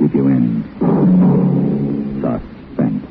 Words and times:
keep 0.00 0.14
you 0.14 0.28
in 0.28 0.64
suspense. 2.22 3.04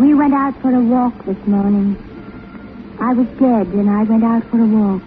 We 0.00 0.14
went 0.14 0.32
out 0.32 0.58
for 0.62 0.72
a 0.74 0.80
walk 0.80 1.24
this 1.26 1.36
morning. 1.46 1.96
I 2.98 3.12
was 3.12 3.26
dead 3.38 3.66
and 3.76 3.90
I 3.90 4.04
went 4.04 4.24
out 4.24 4.42
for 4.50 4.56
a 4.56 4.66
walk. 4.66 5.02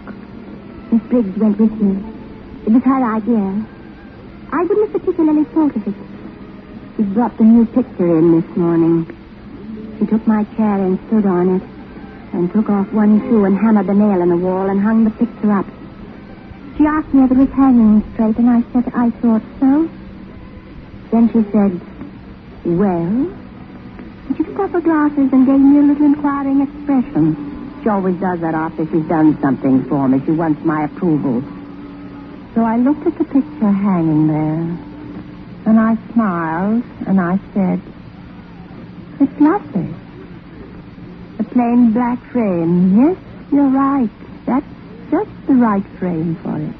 Miss 0.92 1.02
Briggs 1.10 1.36
went 1.38 1.58
with 1.58 1.72
me. 1.82 1.96
It 2.66 2.72
was 2.72 2.82
her 2.84 3.16
idea. 3.16 3.66
I 4.52 4.62
wouldn't 4.62 4.92
have 4.92 5.00
particularly 5.00 5.44
thought 5.46 5.74
of 5.74 5.88
it. 5.88 5.94
She 6.96 7.02
brought 7.02 7.36
the 7.36 7.44
new 7.44 7.66
picture 7.66 8.18
in 8.18 8.40
this 8.40 8.56
morning. 8.56 9.25
She 9.98 10.06
took 10.06 10.26
my 10.26 10.44
chair 10.56 10.76
and 10.84 10.98
stood 11.08 11.24
on 11.24 11.56
it, 11.56 11.64
and 12.36 12.52
took 12.52 12.68
off 12.68 12.92
one 12.92 13.18
shoe 13.28 13.44
and 13.44 13.56
hammered 13.56 13.86
the 13.88 13.94
nail 13.96 14.20
in 14.20 14.28
the 14.28 14.36
wall 14.36 14.68
and 14.68 14.80
hung 14.80 15.04
the 15.04 15.14
picture 15.16 15.52
up. 15.56 15.66
She 16.76 16.84
asked 16.84 17.12
me 17.14 17.24
if 17.24 17.30
it 17.32 17.38
was 17.38 17.52
hanging 17.56 18.04
straight, 18.12 18.36
and 18.36 18.50
I 18.50 18.60
said 18.72 18.84
I 18.92 19.08
thought 19.24 19.44
so. 19.60 19.72
Then 21.12 21.24
she 21.32 21.40
said, 21.48 21.72
Well? 22.76 23.32
She 24.36 24.44
took 24.44 24.58
off 24.60 24.72
her 24.76 24.84
glasses 24.84 25.32
and 25.32 25.46
gave 25.48 25.60
me 25.60 25.80
a 25.80 25.86
little 25.88 26.04
inquiring 26.12 26.60
expression. 26.60 27.80
She 27.82 27.88
always 27.88 28.20
does 28.20 28.40
that 28.44 28.52
after 28.52 28.84
she's 28.92 29.08
done 29.08 29.38
something 29.40 29.86
for 29.88 30.08
me. 30.08 30.20
She 30.26 30.32
wants 30.36 30.60
my 30.66 30.84
approval. 30.84 31.40
So 32.52 32.60
I 32.60 32.76
looked 32.76 33.06
at 33.06 33.16
the 33.16 33.24
picture 33.24 33.72
hanging 33.72 34.26
there. 34.28 34.60
And 35.72 35.80
I 35.80 35.96
smiled 36.12 36.84
and 37.08 37.16
I 37.20 37.40
said, 37.54 37.80
It's 39.20 39.40
lovely. 39.40 39.94
A 41.38 41.44
plain 41.44 41.92
black 41.92 42.20
frame. 42.32 42.96
Yes, 42.96 43.16
you're 43.52 43.70
right. 43.70 44.10
That's 44.46 44.66
just 45.10 45.30
the 45.46 45.54
right 45.54 45.84
frame 45.98 46.36
for 46.42 46.56
it. 46.60 46.74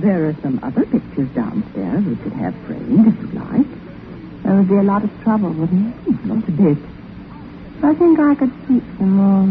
There 0.00 0.28
are 0.28 0.36
some 0.42 0.60
other 0.62 0.84
pictures 0.84 1.30
downstairs 1.34 2.04
we 2.04 2.16
could 2.16 2.34
have 2.34 2.54
framed 2.66 3.08
if 3.08 3.16
you 3.20 3.28
like. 3.40 3.68
There 4.44 4.54
would 4.54 4.68
be 4.68 4.76
a 4.76 4.82
lot 4.84 5.02
of 5.04 5.10
trouble, 5.22 5.50
wouldn't 5.52 5.94
it? 5.96 6.00
Hmm, 6.12 6.28
not 6.28 6.48
a 6.48 6.52
bit. 6.52 6.78
I 7.82 7.94
think 7.94 8.18
I 8.20 8.34
could 8.34 8.52
sleep 8.66 8.84
some 8.98 9.12
more. 9.16 9.48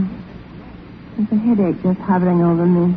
There's 1.18 1.32
a 1.32 1.40
headache 1.42 1.82
just 1.82 2.00
hovering 2.06 2.44
over 2.44 2.66
me. 2.66 2.94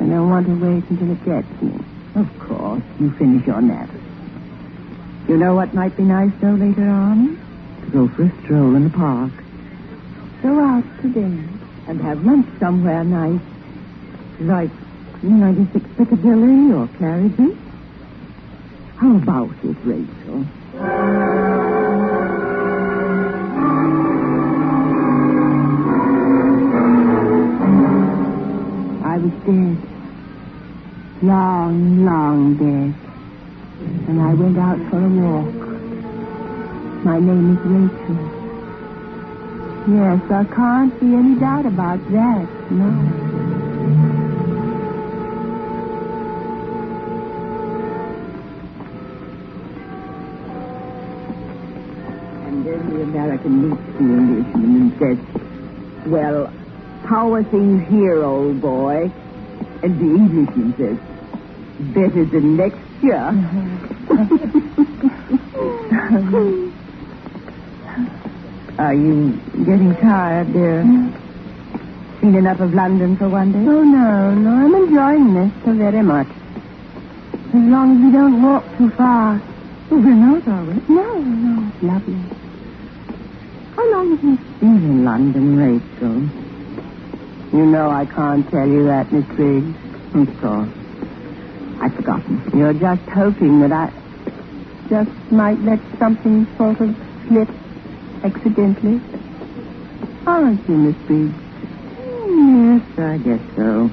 And 0.00 0.12
I 0.14 0.20
want 0.20 0.46
to 0.46 0.54
wait 0.60 0.84
until 0.90 1.12
it 1.12 1.24
gets 1.24 1.62
me. 1.62 1.72
Of 2.14 2.28
course. 2.38 2.82
You 3.00 3.10
finish 3.16 3.46
your 3.46 3.62
nap. 3.62 3.88
You 5.28 5.36
know 5.36 5.54
what 5.54 5.72
might 5.74 5.96
be 5.96 6.02
nice, 6.04 6.32
though, 6.40 6.54
later 6.56 6.88
on? 6.88 7.36
Go 7.92 8.06
for 8.08 8.24
a 8.24 8.42
stroll 8.44 8.76
in 8.76 8.84
the 8.84 8.90
park. 8.90 9.32
Go 10.42 10.60
out 10.60 10.84
to 11.02 11.08
dinner 11.08 11.48
and 11.88 12.00
have 12.02 12.22
lunch 12.24 12.46
somewhere 12.60 13.02
nice. 13.02 13.40
Like 14.40 14.70
96 15.22 15.84
Piccadilly 15.96 16.72
or 16.72 16.86
Claridge's. 16.98 17.56
How 18.98 19.16
about 19.16 19.50
it, 19.64 19.76
Rachel? 19.84 20.44
I 29.04 29.18
was 29.18 29.32
dead. 29.46 29.78
Long, 31.22 32.04
long 32.04 32.54
dead. 32.56 32.94
And 34.08 34.20
I 34.20 34.34
went 34.34 34.58
out 34.58 34.78
for 34.90 34.98
a 34.98 35.08
walk. 35.08 35.57
My 37.04 37.18
name 37.20 37.52
is 37.52 37.58
Rachel. 37.64 38.18
Yes, 39.88 40.20
there 40.28 40.44
can't 40.54 41.00
be 41.00 41.06
any 41.14 41.34
doubt 41.38 41.64
about 41.64 42.00
that, 42.10 42.48
no. 42.72 42.88
And 52.46 52.66
then 52.66 52.90
the 52.90 53.02
American 53.02 53.70
meets 53.70 53.82
the 53.96 54.04
Englishman 54.04 54.76
and 54.76 54.92
says, 54.98 55.18
Well, 56.10 56.52
how 57.04 57.32
are 57.32 57.44
things 57.44 57.88
here, 57.88 58.24
old 58.24 58.60
boy? 58.60 59.10
And 59.84 60.00
the 60.00 60.16
Englishman 60.16 60.74
says, 60.76 60.98
Better 61.94 62.24
than 62.24 62.56
next 62.56 62.80
year. 63.02 63.32
Are 68.78 68.94
you 68.94 69.34
getting 69.66 69.90
tired, 70.00 70.52
dear? 70.54 70.82
Seen 72.22 72.34
enough 72.34 72.60
of 72.62 72.70
London 72.74 73.16
for 73.18 73.28
one 73.28 73.50
day? 73.50 73.58
Oh, 73.66 73.82
no, 73.82 74.08
no. 74.38 74.50
I'm 74.54 74.74
enjoying 74.74 75.26
this 75.34 75.50
so 75.66 75.70
very 75.74 76.02
much. 76.02 76.30
As 77.50 77.64
long 77.66 77.86
as 77.94 77.98
we 78.06 78.10
don't 78.14 78.38
walk 78.42 78.62
too 78.78 78.90
far. 78.94 79.42
Oh, 79.90 79.98
we're 79.98 80.14
not, 80.14 80.46
are 80.46 80.64
we? 80.66 80.74
No, 80.94 81.08
no. 81.18 81.52
It's 81.74 81.82
lovely. 81.82 82.22
How 83.74 83.84
long 83.98 84.06
have 84.14 84.22
you 84.22 84.36
been 84.62 84.78
in 84.78 84.98
London, 85.04 85.46
Rachel? 85.58 86.16
You 87.58 87.64
know 87.66 87.86
I 87.90 88.04
can't 88.06 88.44
tell 88.50 88.68
you 88.68 88.86
that, 88.86 89.10
Miss 89.10 89.26
Briggs. 89.34 89.74
Of 90.14 90.28
course. 90.38 90.70
I've 91.82 91.94
forgotten. 91.98 92.34
You're 92.54 92.78
just 92.78 93.02
hoping 93.10 93.58
that 93.62 93.72
I 93.74 93.90
just 94.86 95.14
might 95.32 95.58
let 95.66 95.80
something 95.98 96.46
sort 96.58 96.78
of 96.82 96.90
slip 97.26 97.50
accidentally. 98.24 99.00
Aren't 100.26 100.68
you, 100.68 100.76
Miss 100.76 100.96
Briggs? 101.06 101.34
Yes, 102.28 102.98
I 102.98 103.18
guess 103.18 103.40
so. 103.56 103.90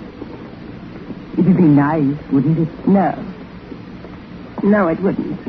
It'd 1.37 1.57
be 1.57 1.63
nice, 1.63 2.17
wouldn't 2.31 2.59
it? 2.59 2.87
No. 2.87 3.33
No, 4.63 4.87
it 4.87 4.99
wouldn't. 4.99 5.41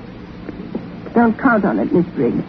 Don't 1.14 1.38
count 1.38 1.64
on 1.64 1.78
it, 1.78 1.92
Miss 1.92 2.06
Briggs. 2.14 2.44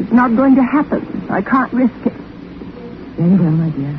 It's 0.00 0.12
not 0.12 0.34
going 0.36 0.56
to 0.56 0.62
happen. 0.62 1.26
I 1.30 1.42
can't 1.42 1.72
risk 1.72 1.94
it. 2.06 2.12
Very 2.12 3.36
well, 3.36 3.50
my 3.50 3.70
dear. 3.70 3.98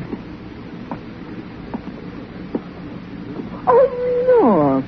Oh, 3.66 4.82
look. 4.82 4.84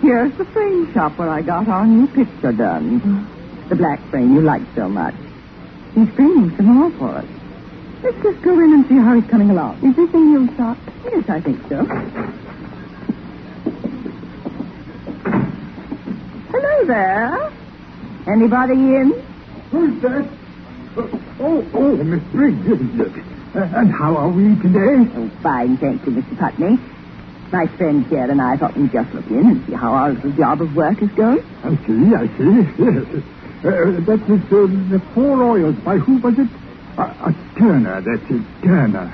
Here's 0.00 0.32
the 0.38 0.44
frame 0.46 0.92
shop 0.92 1.18
where 1.18 1.28
I 1.28 1.42
got 1.42 1.68
our 1.68 1.86
new 1.86 2.06
picture 2.06 2.52
done. 2.52 3.02
Oh. 3.04 3.37
The 3.68 3.76
black 3.76 4.00
frame 4.10 4.34
you 4.34 4.40
like 4.40 4.62
so 4.74 4.88
much. 4.88 5.14
He's 5.94 6.08
framing 6.14 6.56
some 6.56 6.66
more 6.66 6.90
for 6.92 7.10
us. 7.18 7.26
Let's 8.02 8.16
just 8.22 8.42
go 8.42 8.52
in 8.54 8.72
and 8.72 8.86
see 8.88 8.96
how 8.96 9.14
he's 9.20 9.28
coming 9.30 9.50
along. 9.50 9.84
Is 9.84 9.94
this 9.96 10.08
a 10.14 10.16
new 10.16 10.46
shop? 10.56 10.78
Yes, 11.04 11.28
I 11.28 11.40
think 11.40 11.60
so. 11.68 11.84
Hello 16.48 16.86
there. 16.86 17.52
Anybody 18.32 18.74
in? 18.74 19.12
Who's 19.70 20.02
that? 20.02 20.28
Oh, 21.40 21.64
oh, 21.74 21.96
Miss 21.96 22.22
Briggs, 22.32 22.66
isn't 22.66 23.00
it? 23.00 23.12
Uh, 23.54 23.60
and 23.76 23.90
how 24.00 24.16
are 24.16 24.28
we 24.30 24.54
today? 24.62 25.04
Oh, 25.16 25.30
fine, 25.42 25.76
thank 25.78 26.04
you, 26.06 26.12
Mr. 26.12 26.38
Putney. 26.38 26.78
My 27.52 27.66
friend 27.76 28.06
here 28.06 28.30
and 28.30 28.40
I 28.40 28.56
thought 28.56 28.76
we'd 28.76 28.92
just 28.92 29.12
look 29.14 29.26
in 29.28 29.46
and 29.46 29.66
see 29.66 29.72
how 29.74 29.92
our 29.92 30.12
little 30.12 30.32
job 30.32 30.60
of 30.60 30.74
work 30.74 31.02
is 31.02 31.10
going. 31.10 31.40
I 31.64 31.76
see, 31.86 32.14
I 32.14 32.26
see. 32.36 32.64
Yes. 32.78 33.24
Uh, 33.58 33.98
that 34.06 34.20
was 34.30 34.42
uh, 34.54 34.70
the 34.94 35.00
Four 35.14 35.34
Oils. 35.42 35.74
By 35.82 35.98
who 36.06 36.14
was 36.22 36.34
it? 36.38 36.50
Uh, 36.94 37.02
uh, 37.02 37.32
Turner, 37.58 37.98
that's 38.06 38.26
it, 38.30 38.44
Turner. 38.62 39.08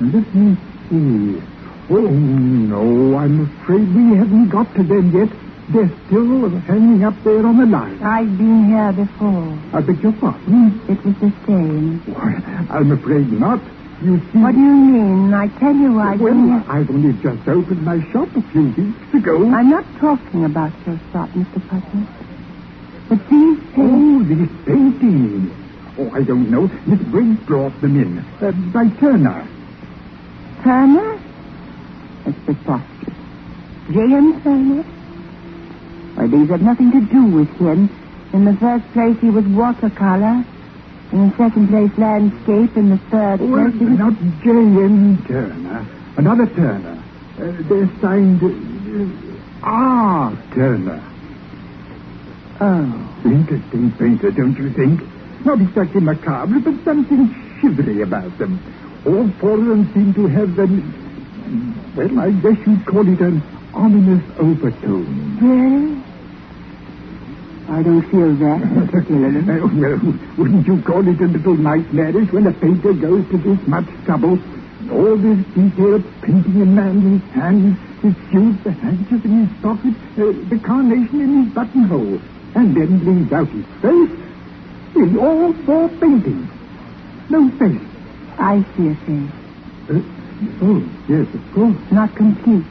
Let 0.00 0.28
me 0.36 0.56
see. 0.92 1.40
Oh, 1.88 2.04
no, 2.04 3.16
I'm 3.16 3.48
afraid 3.48 3.88
we 3.96 4.04
haven't 4.20 4.48
got 4.52 4.68
to 4.76 4.82
them 4.84 5.08
yet. 5.16 5.30
They're 5.72 5.92
still 6.04 6.48
hanging 6.68 7.00
up 7.04 7.16
there 7.24 7.40
on 7.44 7.56
the 7.60 7.68
line. 7.68 7.96
I've 8.04 8.28
been 8.36 8.68
here 8.68 8.92
before. 8.92 9.56
I 9.72 9.80
beg 9.84 10.00
your 10.04 10.12
pardon? 10.20 10.80
It 10.88 11.00
was 11.04 11.16
the 11.20 11.32
same. 11.48 12.04
I'm 12.72 12.92
afraid 12.92 13.28
not. 13.40 13.60
You 14.04 14.16
see... 14.32 14.38
What 14.40 14.52
do 14.52 14.60
you 14.60 14.76
mean? 14.76 15.32
I 15.32 15.48
tell 15.60 15.74
you 15.76 15.92
I 16.00 16.16
Well, 16.16 16.32
don't... 16.36 16.64
I've 16.72 16.88
only 16.92 17.12
just 17.20 17.44
opened 17.48 17.82
my 17.84 17.98
shop 18.12 18.28
a 18.36 18.42
few 18.52 18.68
weeks 18.68 19.08
ago. 19.16 19.34
I'm 19.48 19.68
not 19.68 19.84
talking 20.00 20.44
about 20.44 20.72
your 20.86 20.96
shop, 21.12 21.28
Mr. 21.36 21.60
Putney. 21.68 22.04
But 23.08 23.18
these 23.30 23.58
things... 23.74 23.76
Oh, 23.78 24.22
these 24.24 24.48
paintings. 24.66 25.52
Oh, 25.98 26.10
I 26.14 26.22
don't 26.22 26.50
know. 26.50 26.68
Miss 26.86 27.00
Briggs 27.08 27.40
brought 27.44 27.78
them 27.80 27.96
in. 28.00 28.18
Uh, 28.18 28.52
by 28.72 28.88
Turner. 29.00 29.48
Turner? 30.62 31.18
That's 32.24 32.38
preposterous. 32.44 33.14
J.M. 33.92 34.40
Turner? 34.42 34.82
Why, 36.14 36.26
these 36.26 36.48
have 36.50 36.62
nothing 36.62 36.92
to 36.92 37.00
do 37.00 37.24
with 37.26 37.48
him. 37.58 37.88
In 38.32 38.44
the 38.44 38.54
first 38.56 38.84
place, 38.92 39.18
he 39.20 39.30
was 39.30 39.44
watercolor. 39.46 40.44
In 41.12 41.30
the 41.30 41.36
second 41.38 41.68
place, 41.68 41.90
landscape. 41.96 42.76
In 42.76 42.90
the 42.90 42.98
third 43.10 43.40
Well, 43.40 43.70
place, 43.70 43.80
was... 43.80 43.98
not 43.98 44.12
J.M. 44.44 45.24
Turner. 45.26 45.86
Another 46.18 46.46
Turner. 46.46 47.02
Uh, 47.38 47.52
they're 47.68 47.88
signed 48.02 48.42
uh, 48.42 49.66
R. 49.66 50.36
Turner. 50.54 51.02
Oh. 52.60 53.20
Interesting 53.24 53.92
painter, 53.92 54.30
don't 54.32 54.56
you 54.56 54.70
think? 54.72 55.00
Not 55.44 55.60
exactly 55.60 56.00
macabre, 56.00 56.58
but 56.60 56.74
something 56.84 57.30
shivery 57.60 58.02
about 58.02 58.36
them. 58.38 58.58
All 59.06 59.28
four 59.38 59.54
of 59.54 59.66
them 59.66 59.92
seem 59.94 60.12
to 60.14 60.26
have 60.26 60.58
an, 60.58 60.82
well, 61.94 62.18
I 62.20 62.30
guess 62.30 62.58
you'd 62.66 62.84
call 62.84 63.06
it 63.06 63.20
an 63.20 63.42
ominous 63.72 64.24
overtone. 64.38 65.38
Really? 65.38 66.02
I 67.68 67.82
don't 67.82 68.02
feel 68.10 68.34
that 68.34 68.90
particularly. 68.90 69.38
Uh, 69.48 69.66
well, 69.66 70.18
wouldn't 70.38 70.66
you 70.66 70.82
call 70.82 71.06
it 71.06 71.20
a 71.20 71.26
little 71.26 71.54
nightmarish 71.56 72.32
when 72.32 72.46
a 72.46 72.52
painter 72.52 72.92
goes 72.92 73.24
to 73.30 73.38
this 73.38 73.66
much 73.68 73.86
trouble? 74.04 74.38
All 74.90 75.16
this 75.16 75.44
detail 75.54 75.94
of 75.94 76.04
painting 76.22 76.62
a 76.62 76.66
man 76.66 76.96
in 77.02 77.20
his 77.20 77.30
hands, 77.32 77.78
his 78.02 78.14
shoes, 78.32 78.56
the 78.64 78.72
handkerchief 78.72 79.24
in 79.24 79.46
his 79.46 79.62
pocket, 79.62 79.94
uh, 80.16 80.32
the 80.48 80.58
carnation 80.64 81.20
in 81.20 81.44
his 81.44 81.54
buttonhole, 81.54 82.20
and 82.54 82.74
then 82.76 83.04
leaves 83.04 83.32
out 83.32 83.48
his 83.48 83.64
face 83.82 84.14
in 84.96 85.18
all 85.18 85.52
four 85.64 85.88
paintings. 86.00 86.48
No 87.30 87.48
face. 87.60 87.86
I 88.38 88.64
see 88.76 88.88
a 88.88 88.94
face. 89.04 89.32
Uh, 89.90 90.00
oh, 90.64 90.80
yes, 91.08 91.26
of 91.34 91.42
course. 91.54 91.76
Not 91.92 92.14
complete. 92.16 92.64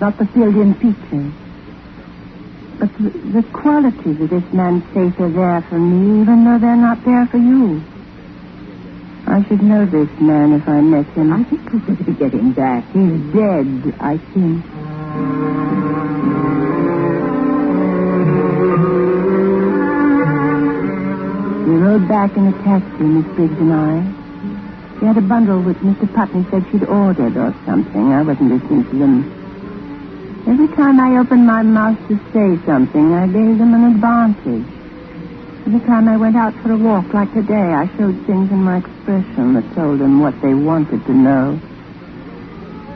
Not 0.00 0.16
the 0.18 0.26
filled-in 0.34 0.74
features. 0.74 1.32
But 2.78 2.90
the, 2.98 3.10
the 3.10 3.42
qualities 3.52 4.20
of 4.20 4.30
this 4.30 4.44
man's 4.54 4.84
face 4.94 5.14
are 5.18 5.30
there 5.30 5.62
for 5.68 5.78
me, 5.78 6.20
even 6.22 6.44
though 6.44 6.58
they're 6.58 6.76
not 6.76 7.04
there 7.04 7.26
for 7.30 7.38
you. 7.38 7.82
I 9.26 9.42
should 9.46 9.62
know 9.62 9.84
this 9.84 10.08
man 10.20 10.52
if 10.54 10.66
I 10.68 10.80
met 10.80 11.06
him. 11.14 11.32
I 11.32 11.42
think 11.44 11.70
we're 11.72 11.80
going 11.80 11.96
to 11.98 12.04
be 12.04 12.14
getting 12.14 12.52
back. 12.52 12.84
He's 12.92 13.20
dead, 13.34 13.94
I 14.00 14.16
think. 14.32 14.64
We 21.68 21.76
rode 21.76 22.08
back 22.08 22.34
in 22.34 22.48
a 22.48 22.52
taxi, 22.64 23.04
Miss 23.04 23.28
Briggs 23.36 23.60
and 23.60 23.68
I. 23.68 24.00
She 24.98 25.04
had 25.04 25.18
a 25.18 25.20
bundle 25.20 25.60
which 25.60 25.76
Mr. 25.84 26.08
Putney 26.16 26.40
said 26.48 26.64
she'd 26.72 26.88
ordered 26.88 27.36
or 27.36 27.52
something. 27.68 28.08
I 28.08 28.22
wasn't 28.22 28.56
listening 28.56 28.88
to 28.88 28.96
them. 28.96 29.14
Every 30.48 30.68
time 30.72 30.98
I 30.98 31.20
opened 31.20 31.44
my 31.44 31.60
mouth 31.60 32.00
to 32.08 32.16
say 32.32 32.56
something, 32.64 33.12
I 33.12 33.26
gave 33.28 33.60
them 33.60 33.76
an 33.76 33.84
advantage. 33.84 34.64
Every 35.68 35.84
time 35.84 36.08
I 36.08 36.16
went 36.16 36.36
out 36.36 36.56
for 36.64 36.72
a 36.72 36.78
walk 36.78 37.12
like 37.12 37.34
today, 37.34 37.68
I 37.76 37.84
showed 38.00 38.16
things 38.24 38.48
in 38.50 38.64
my 38.64 38.78
expression 38.78 39.52
that 39.52 39.68
told 39.76 40.00
them 40.00 40.20
what 40.20 40.40
they 40.40 40.54
wanted 40.54 41.04
to 41.04 41.12
know. 41.12 41.60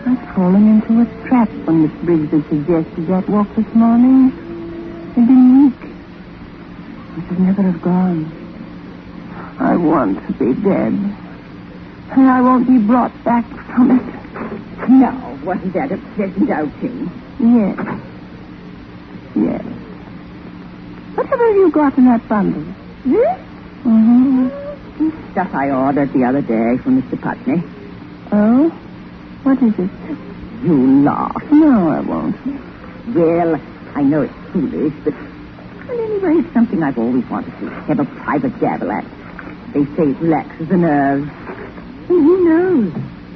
I'd 0.08 0.34
fallen 0.34 0.80
into 0.80 1.04
a 1.04 1.28
trap 1.28 1.52
when 1.68 1.82
Miss 1.82 1.92
Briggs 2.00 2.32
had 2.32 2.48
suggested 2.48 3.06
that 3.08 3.28
walk 3.28 3.54
this 3.54 3.68
morning. 3.74 4.32
I'd 5.12 5.28
been 5.28 5.44
weak. 5.60 5.92
I 7.20 7.28
should 7.28 7.38
never 7.38 7.62
have 7.68 7.82
gone. 7.82 8.41
I 9.60 9.76
want 9.76 10.16
to 10.26 10.32
be 10.38 10.50
dead. 10.62 10.94
And 12.12 12.26
I 12.28 12.40
won't 12.42 12.66
be 12.68 12.78
brought 12.86 13.12
back 13.24 13.44
from 13.76 13.90
it. 13.96 14.06
Now, 14.88 15.38
wasn't 15.44 15.72
that 15.72 15.90
a 15.92 15.98
pleasant 16.16 16.48
outing? 16.50 16.98
Yes. 17.40 17.78
Yes. 19.36 19.64
Whatever 21.16 21.44
have 21.48 21.56
you 21.56 21.70
got 21.72 21.96
in 21.98 22.04
that 22.04 22.22
bundle? 22.28 22.64
This? 23.04 23.38
Mm-hmm. 23.86 24.48
Stuff 25.32 25.50
I 25.56 25.66
ordered 25.72 26.10
the 26.12 26.24
other 26.28 26.42
day 26.42 26.68
from 26.84 27.00
Mr. 27.00 27.16
Putney. 27.16 27.60
Oh? 28.32 28.68
What 29.42 29.58
is 29.62 29.74
it? 29.78 29.92
You 30.64 31.02
laugh. 31.04 31.42
No, 31.50 31.72
I 31.96 32.00
won't. 32.06 32.36
Well, 33.16 33.50
I 33.96 34.02
know 34.02 34.22
it's 34.22 34.38
foolish, 34.52 34.94
but 35.04 35.14
well, 35.14 35.98
anyway, 35.98 36.44
it's 36.44 36.52
something 36.54 36.78
I've 36.82 36.98
always 36.98 37.24
wanted 37.30 37.50
to 37.60 37.66
have 37.88 37.98
a 37.98 38.06
private 38.22 38.54
dabble 38.60 38.90
at. 39.00 39.21
They 39.72 39.84
say 39.96 40.10
it 40.10 40.20
relaxes 40.20 40.68
the 40.68 40.76
nerves. 40.76 41.28
And 42.08 42.08
who 42.08 42.44
knows? 42.44 42.92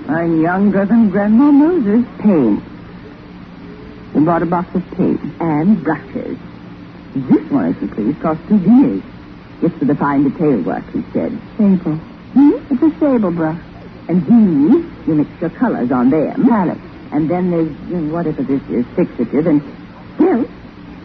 I'm 0.09 0.41
younger 0.41 0.85
than 0.87 1.11
Grandma 1.11 1.51
Moses. 1.51 2.05
Paint. 2.21 2.63
You 4.15 4.25
bought 4.25 4.43
a 4.43 4.47
box 4.47 4.69
of 4.75 4.85
paint. 4.97 5.21
And 5.41 5.83
brushes. 5.83 6.39
This 7.15 7.51
one, 7.51 7.73
if 7.73 7.81
you 7.81 7.89
please, 7.89 8.17
cost 8.21 8.41
two 8.49 8.59
guineas. 8.59 9.03
It's 9.63 9.75
for 9.79 9.87
the 9.87 9.95
fine 9.97 10.25
detail 10.29 10.61
work, 10.63 10.85
he 10.93 11.01
said. 11.13 11.33
Sable. 11.57 11.97
Hmm? 12.37 12.53
It's 12.71 12.83
a 12.83 12.91
sable 13.01 13.33
brush. 13.33 13.63
And 14.09 14.21
these, 14.23 14.85
you 15.09 15.15
mix 15.15 15.31
your 15.41 15.51
colors 15.51 15.91
on 15.91 16.11
them. 16.11 16.47
Palette. 16.47 16.79
And 17.13 17.31
then 17.31 17.51
there's 17.51 17.73
whatever 18.13 18.43
this 18.43 18.61
is, 18.69 18.85
fixative, 18.93 19.47
and 19.49 19.63
well, 20.19 20.45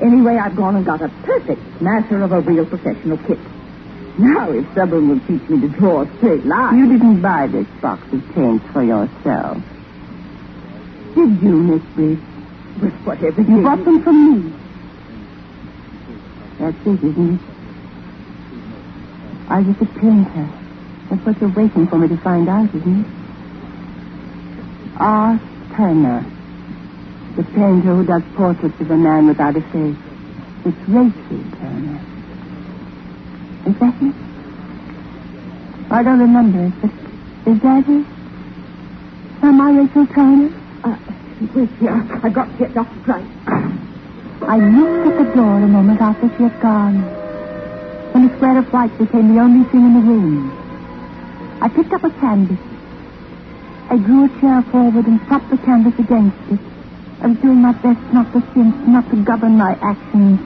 anyway, 0.01 0.35
I've 0.43 0.55
gone 0.55 0.75
and 0.75 0.85
got 0.85 1.01
a 1.01 1.09
perfect 1.23 1.61
master 1.81 2.21
of 2.23 2.31
a 2.31 2.41
real 2.41 2.65
professional 2.65 3.17
kit. 3.27 3.39
Now, 4.21 4.51
if 4.51 4.65
someone 4.75 5.09
will 5.09 5.19
teach 5.21 5.49
me 5.49 5.61
to 5.61 5.67
draw 5.79 6.03
a 6.03 6.17
straight 6.17 6.45
line. 6.45 6.77
You 6.77 6.91
didn't 6.93 7.21
buy 7.21 7.47
this 7.47 7.65
box 7.81 8.03
of 8.13 8.21
paints 8.35 8.63
for 8.71 8.83
yourself. 8.83 9.57
Did 11.15 11.41
you, 11.41 11.55
Miss 11.57 11.81
Briggs? 11.95 12.21
With 12.81 12.93
whatever 13.03 13.41
You 13.41 13.57
you 13.57 13.63
bought 13.63 13.83
them 13.83 14.03
from 14.03 14.17
me. 14.29 14.53
That's 16.59 16.77
it, 16.85 17.03
isn't 17.03 17.33
it? 17.33 17.41
I 19.49 19.59
was 19.61 19.75
a 19.81 19.85
painter. 19.99 20.49
That's 21.09 21.25
what 21.25 21.41
you're 21.41 21.49
waiting 21.49 21.87
for 21.87 21.97
me 21.97 22.07
to 22.07 22.17
find 22.17 22.47
out, 22.47 22.69
isn't 22.75 23.01
it? 23.01 23.07
R. 24.97 25.39
Turner. 25.75 26.23
The 27.37 27.43
painter 27.43 27.95
who 27.95 28.05
does 28.05 28.21
portraits 28.35 28.79
of 28.79 28.91
a 28.91 28.97
man 28.97 29.27
without 29.27 29.55
a 29.57 29.61
face. 29.73 29.97
It's 30.63 30.77
Rachel 30.87 31.43
Turner. 31.59 31.90
Is 33.71 33.77
that 33.79 33.95
it? 34.03 34.15
I 35.91 36.03
don't 36.03 36.19
remember 36.19 36.59
it, 36.67 36.75
but 36.83 36.91
is 37.51 37.57
that 37.63 37.83
it? 37.87 38.05
Am 39.47 39.61
I 39.63 39.69
Rachel 39.79 40.05
Turner? 40.11 40.51
Uh, 40.83 40.97
wait 41.55 41.71
here. 41.79 41.95
I've 42.19 42.35
got 42.35 42.51
to 42.51 42.55
get 42.59 42.75
Dr. 42.75 42.99
Price. 43.07 43.31
I 44.43 44.55
looked 44.59 45.07
at 45.07 45.15
the 45.23 45.27
door 45.39 45.55
a 45.63 45.69
moment 45.71 46.01
after 46.03 46.27
she 46.35 46.43
had 46.43 46.57
gone. 46.59 46.99
When 48.11 48.27
a 48.27 48.31
square 48.35 48.59
of 48.59 48.67
white 48.75 48.91
became 48.99 49.31
the 49.31 49.39
only 49.39 49.63
thing 49.71 49.87
in 49.87 49.93
the 49.95 50.03
room. 50.03 50.51
I 51.63 51.67
picked 51.71 51.93
up 51.95 52.03
a 52.03 52.11
canvas. 52.19 52.59
I 53.87 53.95
drew 54.03 54.27
a 54.27 54.31
chair 54.43 54.59
forward 54.71 55.05
and 55.07 55.15
propped 55.31 55.47
the 55.47 55.59
canvas 55.63 55.95
against 55.95 56.39
it. 56.51 56.59
I 57.23 57.27
was 57.31 57.37
doing 57.39 57.61
my 57.63 57.71
best 57.79 58.03
not 58.11 58.27
to 58.35 58.43
think, 58.51 58.75
not 58.91 59.07
to 59.11 59.17
govern 59.23 59.55
my 59.55 59.71
actions, 59.79 60.39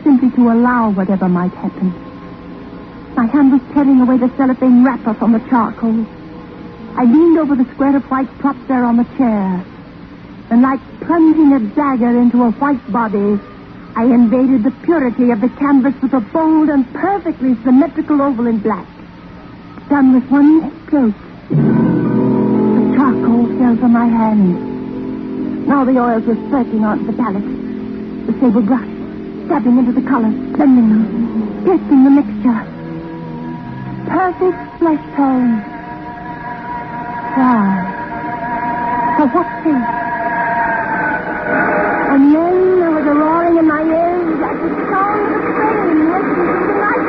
simply 0.00 0.30
to 0.32 0.42
allow 0.48 0.92
whatever 0.96 1.28
might 1.28 1.52
happen. 1.60 2.09
My 3.20 3.26
hand 3.26 3.52
was 3.52 3.60
tearing 3.74 4.00
away 4.00 4.16
the 4.16 4.32
cellophane 4.38 4.82
wrapper 4.82 5.12
from 5.12 5.32
the 5.32 5.44
charcoal. 5.50 6.06
I 6.96 7.04
leaned 7.04 7.36
over 7.36 7.54
the 7.54 7.68
square 7.74 7.94
of 7.94 8.02
white 8.10 8.32
propped 8.38 8.66
there 8.66 8.82
on 8.82 8.96
the 8.96 9.04
chair. 9.18 9.62
And 10.48 10.62
like 10.62 10.80
plunging 11.04 11.52
a 11.52 11.60
dagger 11.76 12.18
into 12.18 12.42
a 12.42 12.50
white 12.52 12.80
body, 12.90 13.38
I 13.94 14.04
invaded 14.04 14.64
the 14.64 14.70
purity 14.84 15.32
of 15.32 15.42
the 15.42 15.50
canvas 15.60 15.92
with 16.00 16.14
a 16.14 16.20
bold 16.32 16.70
and 16.70 16.90
perfectly 16.94 17.56
symmetrical 17.62 18.22
oval 18.22 18.46
in 18.46 18.56
black. 18.60 18.88
Done 19.90 20.14
with 20.14 20.24
one 20.30 20.72
stroke. 20.86 21.12
The 21.50 22.96
charcoal 22.96 23.44
fell 23.58 23.76
from 23.76 23.92
my 23.92 24.06
hand. 24.06 25.68
Now 25.68 25.84
the 25.84 26.00
oils 26.00 26.24
were 26.24 26.40
spurting 26.48 26.86
onto 26.86 27.04
the 27.04 27.12
palette. 27.12 27.44
The 27.44 28.32
sable 28.40 28.62
brush, 28.62 28.88
dabbing 29.46 29.76
into 29.76 29.92
the 29.92 30.08
colors, 30.08 30.32
blending 30.56 30.88
them, 30.88 31.64
piercing 31.66 32.04
the 32.04 32.10
mixture. 32.16 32.79
Perfect 34.10 34.58
flesh 34.78 35.04
tone. 35.16 35.62
Why? 37.38 37.62
For 39.16 39.26
what 39.28 39.46
sake? 39.62 39.88
And 42.10 42.22
then 42.34 42.54
there 42.80 42.90
was 42.90 43.06
a 43.06 43.14
roaring 43.14 43.56
in 43.58 43.66
my 43.68 43.82
ears 43.82 44.40
like 44.40 44.58
the 44.60 44.68
sound 44.90 45.22
of 45.30 45.40
a 45.40 45.50
train 45.54 45.96
racing 46.10 46.42
through 46.42 46.66
the 46.66 46.74
night. 46.82 47.06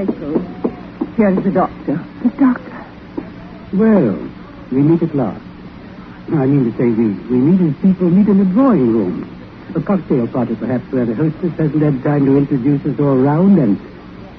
Rachel, 0.00 0.34
Here 1.16 1.30
is 1.38 1.44
the 1.44 1.50
doctor. 1.50 1.96
The 2.22 2.30
doctor. 2.40 2.86
Well, 3.74 4.16
we 4.72 4.78
meet 4.80 5.02
at 5.02 5.14
last. 5.14 5.42
I 6.32 6.46
mean 6.46 6.64
to 6.64 6.78
say, 6.78 6.84
we, 6.84 7.08
we 7.28 7.36
meet 7.38 7.60
as 7.68 7.74
people 7.82 8.08
meet 8.08 8.28
in 8.28 8.40
a 8.40 8.44
drawing 8.46 8.92
room. 8.92 9.26
A 9.72 9.80
cocktail 9.80 10.26
party, 10.26 10.56
perhaps, 10.56 10.90
where 10.90 11.06
the 11.06 11.14
hostess 11.14 11.52
hasn't 11.56 11.80
had 11.80 12.02
time 12.02 12.26
to 12.26 12.36
introduce 12.36 12.84
us 12.86 12.98
all 12.98 13.16
round, 13.16 13.56
and, 13.58 13.78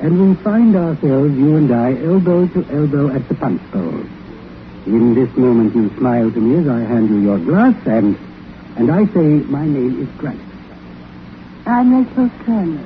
and 0.01 0.29
we 0.29 0.35
find 0.43 0.75
ourselves, 0.75 1.33
you 1.37 1.55
and 1.55 1.71
I, 1.73 1.93
elbow 2.03 2.47
to 2.47 2.65
elbow 2.69 3.15
at 3.15 3.27
the 3.29 3.35
punch 3.35 3.61
bowl. 3.71 4.03
In 4.85 5.15
this 5.15 5.33
moment, 5.37 5.73
you 5.73 5.89
smile 5.97 6.29
to 6.29 6.39
me 6.39 6.59
as 6.59 6.67
I 6.67 6.79
hand 6.81 7.09
you 7.09 7.19
your 7.19 7.39
glass, 7.39 7.75
and, 7.85 8.17
and 8.75 8.91
I 8.91 9.05
say, 9.13 9.23
my 9.47 9.65
name 9.65 10.01
is 10.01 10.09
Grant. 10.19 10.41
I'm 11.65 12.03
Rachel 12.05 12.29
Turner. 12.45 12.85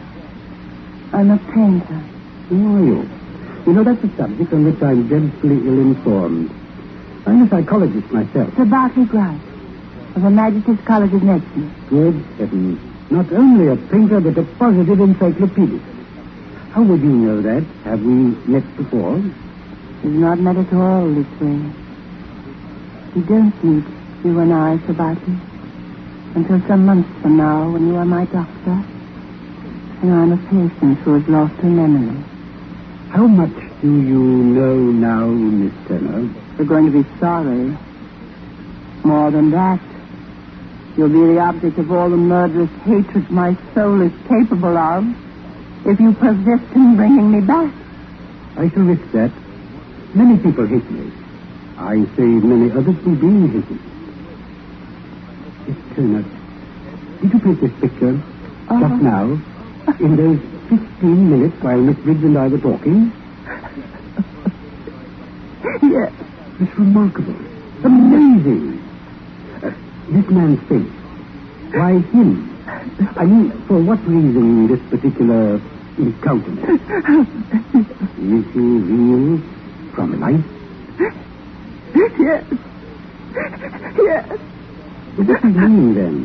I'm 1.14 1.32
a 1.32 1.38
painter. 1.38 2.04
Oh, 2.04 2.56
Who 2.56 2.78
are 2.78 2.86
you? 2.86 3.10
You 3.66 3.74
know, 3.74 3.84
that's 3.84 4.04
a 4.04 4.18
subject 4.18 4.54
on 4.54 4.66
which 4.66 4.82
I'm 4.84 5.08
dreadfully 5.08 5.58
ill-informed. 5.68 6.52
I'm 7.26 7.42
a 7.42 7.50
psychologist 7.50 8.12
myself. 8.12 8.56
Sir 8.56 8.66
Bartley 8.66 9.06
Grice 9.06 9.42
of 10.16 10.22
Her 10.22 10.30
Majesty's 10.30 10.80
College 10.86 11.14
of 11.14 11.24
Medicine. 11.24 11.74
Good 11.90 12.16
heavens. 12.38 12.80
Not 13.12 13.32
only 13.34 13.68
a 13.68 13.76
painter, 13.76 14.20
but 14.20 14.38
a 14.38 14.44
positive 14.44 15.00
encyclopedist. 15.00 15.84
How 16.72 16.84
would 16.84 17.02
you 17.02 17.10
know 17.10 17.42
that? 17.42 17.64
Have 17.84 18.02
we 18.02 18.36
met 18.48 18.64
before? 18.78 19.16
We've 20.04 20.14
not 20.14 20.40
met 20.40 20.58
at 20.58 20.74
all 20.74 21.08
this 21.10 21.28
way. 21.40 21.60
We 23.16 23.22
don't 23.22 23.64
meet, 23.64 23.86
you 24.24 24.40
and 24.40 24.54
I, 24.54 24.76
Bartley, 24.78 25.38
until 26.36 26.62
some 26.68 26.86
months 26.86 27.10
from 27.22 27.38
now 27.38 27.70
when 27.72 27.88
you 27.88 27.96
are 27.96 28.06
my 28.06 28.26
doctor 28.26 28.84
and 30.02 30.14
I'm 30.14 30.32
a 30.34 30.38
patient 30.38 31.00
who 31.00 31.14
has 31.14 31.28
lost 31.28 31.54
her 31.62 31.70
memory. 31.70 32.22
How 33.10 33.28
much 33.28 33.54
do 33.82 33.88
you 33.88 34.20
know 34.20 34.78
now, 34.78 35.26
Miss 35.28 35.74
Turner? 35.88 36.30
You're 36.58 36.68
going 36.68 36.92
to 36.92 37.04
be 37.04 37.20
sorry. 37.20 37.78
More 39.04 39.32
than 39.32 39.52
that. 39.52 39.80
You'll 40.98 41.12
be 41.12 41.24
the 41.36 41.40
object 41.44 41.76
of 41.80 41.92
all 41.92 42.08
the 42.10 42.16
murderous 42.18 42.72
hatred 42.88 43.28
my 43.32 43.52
soul 43.76 44.00
is 44.08 44.16
capable 44.32 44.76
of 44.80 45.02
if 45.92 46.00
you 46.00 46.12
persist 46.16 46.68
in 46.76 46.96
bringing 46.96 47.28
me 47.36 47.42
back. 47.44 47.72
I 48.56 48.64
shall 48.72 48.88
risk 48.88 49.04
that. 49.12 49.32
Many 50.16 50.40
people 50.40 50.64
hate 50.72 50.88
me. 50.90 51.12
I 51.76 51.96
say 52.16 52.30
many 52.48 52.72
others 52.72 52.96
will 53.04 53.20
be 53.20 53.32
hated. 53.52 53.80
Miss 55.68 55.80
Turner, 55.96 56.24
did 57.20 57.30
you 57.34 57.40
paint 57.44 57.60
this 57.60 57.76
picture 57.84 58.16
Uh-huh. 58.16 58.80
just 58.80 58.98
now, 59.04 59.26
in 60.00 60.12
those 60.16 60.40
15 60.72 61.30
minutes 61.30 61.58
while 61.62 61.82
Miss 61.84 61.98
Briggs 62.08 62.24
and 62.24 62.38
I 62.40 62.48
were 62.48 62.64
talking? 62.64 63.12
Yes. 65.82 66.14
It's 66.62 66.72
remarkable. 66.80 67.36
Amazing. 67.84 68.75
This 70.08 70.26
man's 70.30 70.60
face. 70.70 70.94
Why 71.74 71.92
him? 72.14 72.30
I 73.18 73.24
mean, 73.26 73.52
for 73.68 73.82
what 73.84 74.00
reason 74.08 74.68
this 74.70 74.80
particular 74.90 75.60
countenance? 76.24 76.82
Is 78.16 78.46
he 78.54 78.60
real 78.60 79.42
from 79.96 80.10
life? 80.22 80.46
Yes. 81.96 82.44
Yes. 83.98 84.26
What 85.16 85.28
does 85.28 85.42
he 85.44 85.50
mean 85.50 85.94
then? 85.96 86.16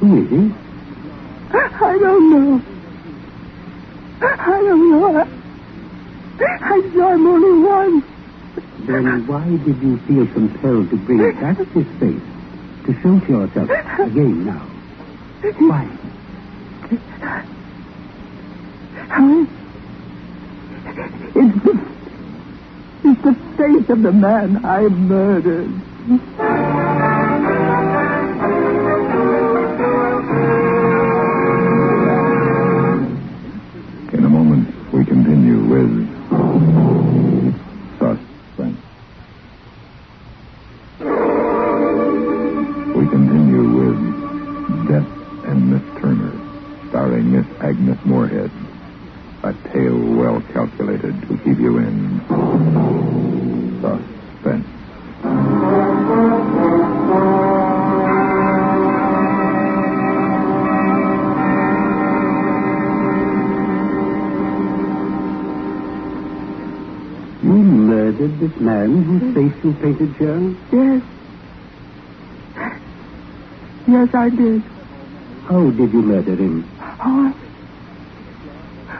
Who 0.00 0.08
is 0.22 0.28
he? 0.30 0.42
I 1.52 1.98
don't 2.02 2.26
know. 2.30 2.60
I 4.22 4.58
don't 4.66 4.90
know. 4.90 5.24
I 6.40 6.80
saw 6.92 7.08
him 7.14 7.26
only 7.26 7.54
once. 7.66 8.04
Then 8.86 9.26
why 9.26 9.46
did 9.50 9.78
you 9.82 9.98
feel 10.06 10.26
compelled 10.34 10.90
to 10.90 10.96
bring 10.96 11.40
back 11.40 11.58
this 11.74 11.88
face 12.00 12.35
to 12.86 12.92
show 13.02 13.18
to 13.20 13.26
yourself 13.32 13.68
again 14.00 14.44
now? 14.46 14.66
Why? 15.58 15.88
I, 19.10 19.46
it's 21.34 21.64
the, 21.64 21.74
it's 23.04 23.22
the 23.22 23.34
face 23.56 23.88
of 23.90 24.02
the 24.02 24.12
man 24.12 24.64
I 24.64 24.80
murdered. 24.88 25.72
You 69.66 70.14
here? 70.18 70.38
Yes. 70.72 71.02
Yes, 73.88 74.08
I 74.14 74.28
did. 74.36 74.62
How 75.48 75.62
did 75.70 75.90
you 75.92 76.02
murder 76.02 76.34
him? 76.36 76.70
Oh, 76.80 77.32
I, 77.32 77.32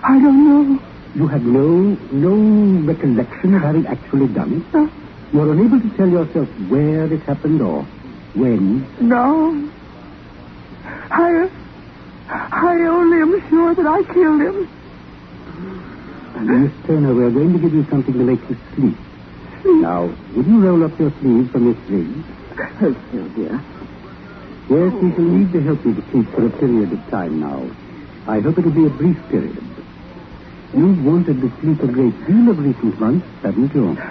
I 0.03 0.15
don't 0.23 0.43
know. 0.45 0.81
You 1.15 1.27
have 1.33 1.43
no 1.43 1.97
no 2.13 2.35
recollection 2.85 3.55
of 3.55 3.63
having 3.63 3.87
actually 3.91 4.29
done 4.35 4.53
it? 4.59 4.67
No. 4.75 4.91
You're 5.33 5.53
unable 5.53 5.81
to 5.81 5.91
tell 5.97 6.09
yourself 6.09 6.49
where 6.69 7.13
it 7.13 7.23
happened 7.27 7.61
or 7.63 7.83
when? 8.35 8.87
No. 9.01 9.71
I, 11.11 11.31
I 12.31 12.75
only 12.91 13.19
am 13.23 13.33
sure 13.51 13.75
that 13.75 13.87
I 13.87 14.01
killed 14.15 14.41
him. 14.47 14.57
Miss 16.47 16.73
Turner, 16.87 17.15
we're 17.15 17.31
going 17.31 17.53
to 17.55 17.59
give 17.59 17.73
you 17.75 17.85
something 17.91 18.15
to 18.15 18.25
make 18.25 18.41
you 18.51 18.57
sleep. 18.77 19.06
Now, 19.65 20.01
would 20.37 20.47
you 20.47 20.59
roll 20.61 20.85
up 20.85 20.95
your 21.01 21.13
sleeves 21.21 21.49
for 21.53 21.61
Miss 21.61 21.79
Briggs? 21.89 22.25
Oh, 22.83 22.93
Sylvia. 23.13 23.53
Yes, 24.69 24.91
we 25.01 25.09
shall 25.15 25.31
need 25.31 25.51
to 25.55 25.61
help 25.65 25.81
you 25.87 25.95
to 25.95 26.03
sleep 26.11 26.29
for 26.35 26.45
a 26.47 26.53
period 26.59 26.91
of 26.93 27.01
time 27.11 27.35
now. 27.41 27.61
I 28.27 28.37
hope 28.43 28.59
it'll 28.59 28.75
be 28.75 28.87
a 28.87 28.95
brief 28.99 29.19
period. 29.31 29.67
You've 30.77 31.01
wanted 31.07 31.39
to 31.41 31.49
sleep 31.63 31.79
a 31.81 31.91
great 31.95 32.17
deal 32.27 32.47
of 32.53 32.59
recent 32.59 32.95
months, 33.01 33.27
haven't 33.43 33.73
you? 33.75 33.87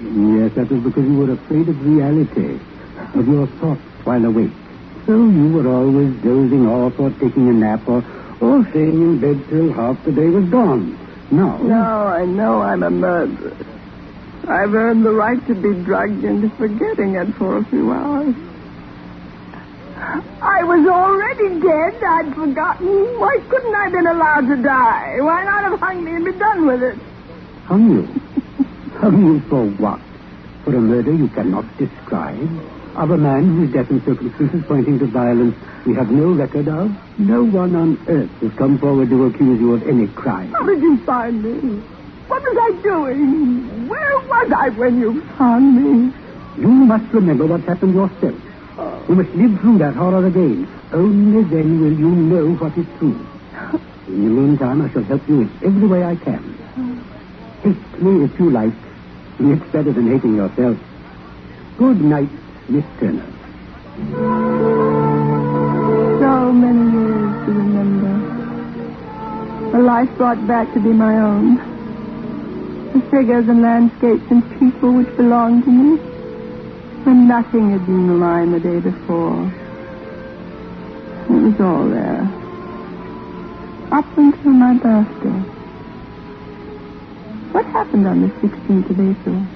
Yes, 0.00 0.48
that 0.56 0.64
was 0.72 0.80
because 0.80 1.04
you 1.04 1.12
were 1.12 1.32
afraid 1.36 1.66
of 1.68 1.76
reality, 1.84 2.56
of 3.20 3.24
your 3.28 3.46
thoughts 3.60 3.84
while 4.08 4.24
awake. 4.32 4.56
So 5.04 5.12
you 5.12 5.46
were 5.52 5.68
always 5.68 6.16
dozing 6.24 6.64
off 6.64 6.96
or 6.96 7.10
taking 7.20 7.46
a 7.52 7.56
nap 7.60 7.84
or, 7.84 8.00
or 8.40 8.56
staying 8.72 8.96
in 8.96 9.20
bed 9.20 9.38
till 9.52 9.68
half 9.76 10.00
the 10.08 10.12
day 10.16 10.28
was 10.32 10.48
gone. 10.48 10.96
Now, 11.30 11.60
Now 11.60 12.08
I 12.16 12.24
know 12.24 12.64
I'm 12.64 12.82
a 12.82 12.90
murderess. 12.90 13.60
I've 14.48 14.74
earned 14.74 15.04
the 15.04 15.10
right 15.12 15.40
to 15.46 15.54
be 15.54 15.72
drugged 15.84 16.24
into 16.24 16.48
forgetting 16.56 17.14
it 17.16 17.34
for 17.36 17.58
a 17.58 17.64
few 17.66 17.90
hours. 17.92 18.34
I 20.42 20.64
was 20.64 20.82
already 20.88 21.60
dead. 21.60 22.02
I'd 22.02 22.34
forgotten. 22.34 22.88
Why 23.20 23.36
couldn't 23.48 23.74
I 23.74 23.84
have 23.84 23.92
been 23.92 24.06
allowed 24.06 24.46
to 24.48 24.62
die? 24.62 25.16
Why 25.20 25.44
not 25.44 25.64
have 25.70 25.78
hung 25.80 26.04
me 26.04 26.12
and 26.16 26.24
be 26.24 26.32
done 26.32 26.66
with 26.66 26.82
it? 26.82 26.98
hung 27.66 27.86
you. 27.90 28.02
hung 28.98 29.24
you 29.24 29.40
for 29.48 29.64
what? 29.78 30.00
For 30.64 30.74
a 30.74 30.80
murder 30.80 31.12
you 31.14 31.28
cannot 31.28 31.64
describe? 31.78 32.50
Of 32.96 33.10
a 33.12 33.16
man 33.16 33.44
whose 33.56 33.72
death 33.72 33.88
and 33.90 34.02
circumstances 34.04 34.64
pointing 34.66 34.98
to 34.98 35.06
violence 35.06 35.54
we 35.86 35.94
have 35.94 36.10
no 36.10 36.32
record 36.32 36.66
of? 36.66 36.90
No 37.18 37.44
one 37.44 37.76
on 37.76 37.96
earth 38.08 38.30
has 38.42 38.52
come 38.58 38.78
forward 38.78 39.08
to 39.10 39.24
accuse 39.26 39.60
you 39.60 39.74
of 39.74 39.82
any 39.86 40.08
crime. 40.08 40.50
How 40.52 40.66
did 40.66 40.82
you 40.82 40.98
find 41.06 41.42
me? 41.42 41.82
What 42.30 42.42
was 42.46 42.56
I 42.62 42.70
doing? 42.86 43.88
Where 43.90 44.14
was 44.30 44.48
I 44.54 44.68
when 44.78 45.00
you 45.00 45.20
found 45.36 45.66
me? 45.74 46.14
You 46.62 46.68
must 46.68 47.12
remember 47.12 47.46
what 47.46 47.60
happened 47.66 47.94
yourself. 47.94 48.38
You 49.08 49.14
must 49.18 49.30
live 49.34 49.60
through 49.60 49.78
that 49.78 49.94
horror 49.98 50.24
again. 50.26 50.68
Only 50.94 51.42
then 51.50 51.80
will 51.82 51.92
you 51.98 52.10
know 52.30 52.54
what 52.54 52.78
is 52.78 52.86
true. 52.98 53.18
In 54.06 54.24
the 54.24 54.30
meantime, 54.30 54.82
I 54.82 54.92
shall 54.92 55.02
help 55.04 55.26
you 55.28 55.40
in 55.42 55.50
every 55.66 55.88
way 55.88 56.04
I 56.04 56.14
can. 56.22 56.54
Hate 57.66 58.02
me 58.02 58.24
if 58.24 58.38
you 58.38 58.50
like. 58.50 58.78
It's 59.40 59.66
better 59.72 59.92
than 59.92 60.06
hating 60.12 60.36
yourself. 60.36 60.76
Good 61.78 62.00
night, 62.04 62.30
Miss 62.68 62.84
Turner. 63.00 63.26
So 66.20 66.52
many 66.52 66.84
years 66.94 67.34
to 67.46 67.50
remember. 67.58 68.14
A 69.78 69.80
life 69.82 70.10
brought 70.16 70.46
back 70.46 70.72
to 70.74 70.80
be 70.80 70.90
my 70.90 71.14
own. 71.18 71.79
Figures 73.10 73.48
and 73.48 73.62
landscapes 73.62 74.22
and 74.30 74.42
people 74.58 74.92
which 74.92 75.16
belonged 75.16 75.64
to 75.64 75.70
me 75.70 75.96
when 77.04 77.28
nothing 77.28 77.70
had 77.70 77.84
been 77.86 78.18
mine 78.18 78.52
the 78.52 78.60
day 78.60 78.80
before. 78.80 79.46
It 81.30 81.42
was 81.42 81.60
all 81.60 81.88
there. 81.88 82.22
Up 83.92 84.06
until 84.18 84.52
my 84.52 84.74
birthday. 84.74 85.40
What 87.52 87.64
happened 87.66 88.06
on 88.06 88.22
the 88.22 88.28
16th 88.40 88.90
of 88.90 89.00
April? 89.00 89.46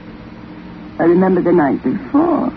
I 0.98 1.04
remember 1.04 1.42
the 1.42 1.52
night 1.52 1.82
before. 1.82 2.52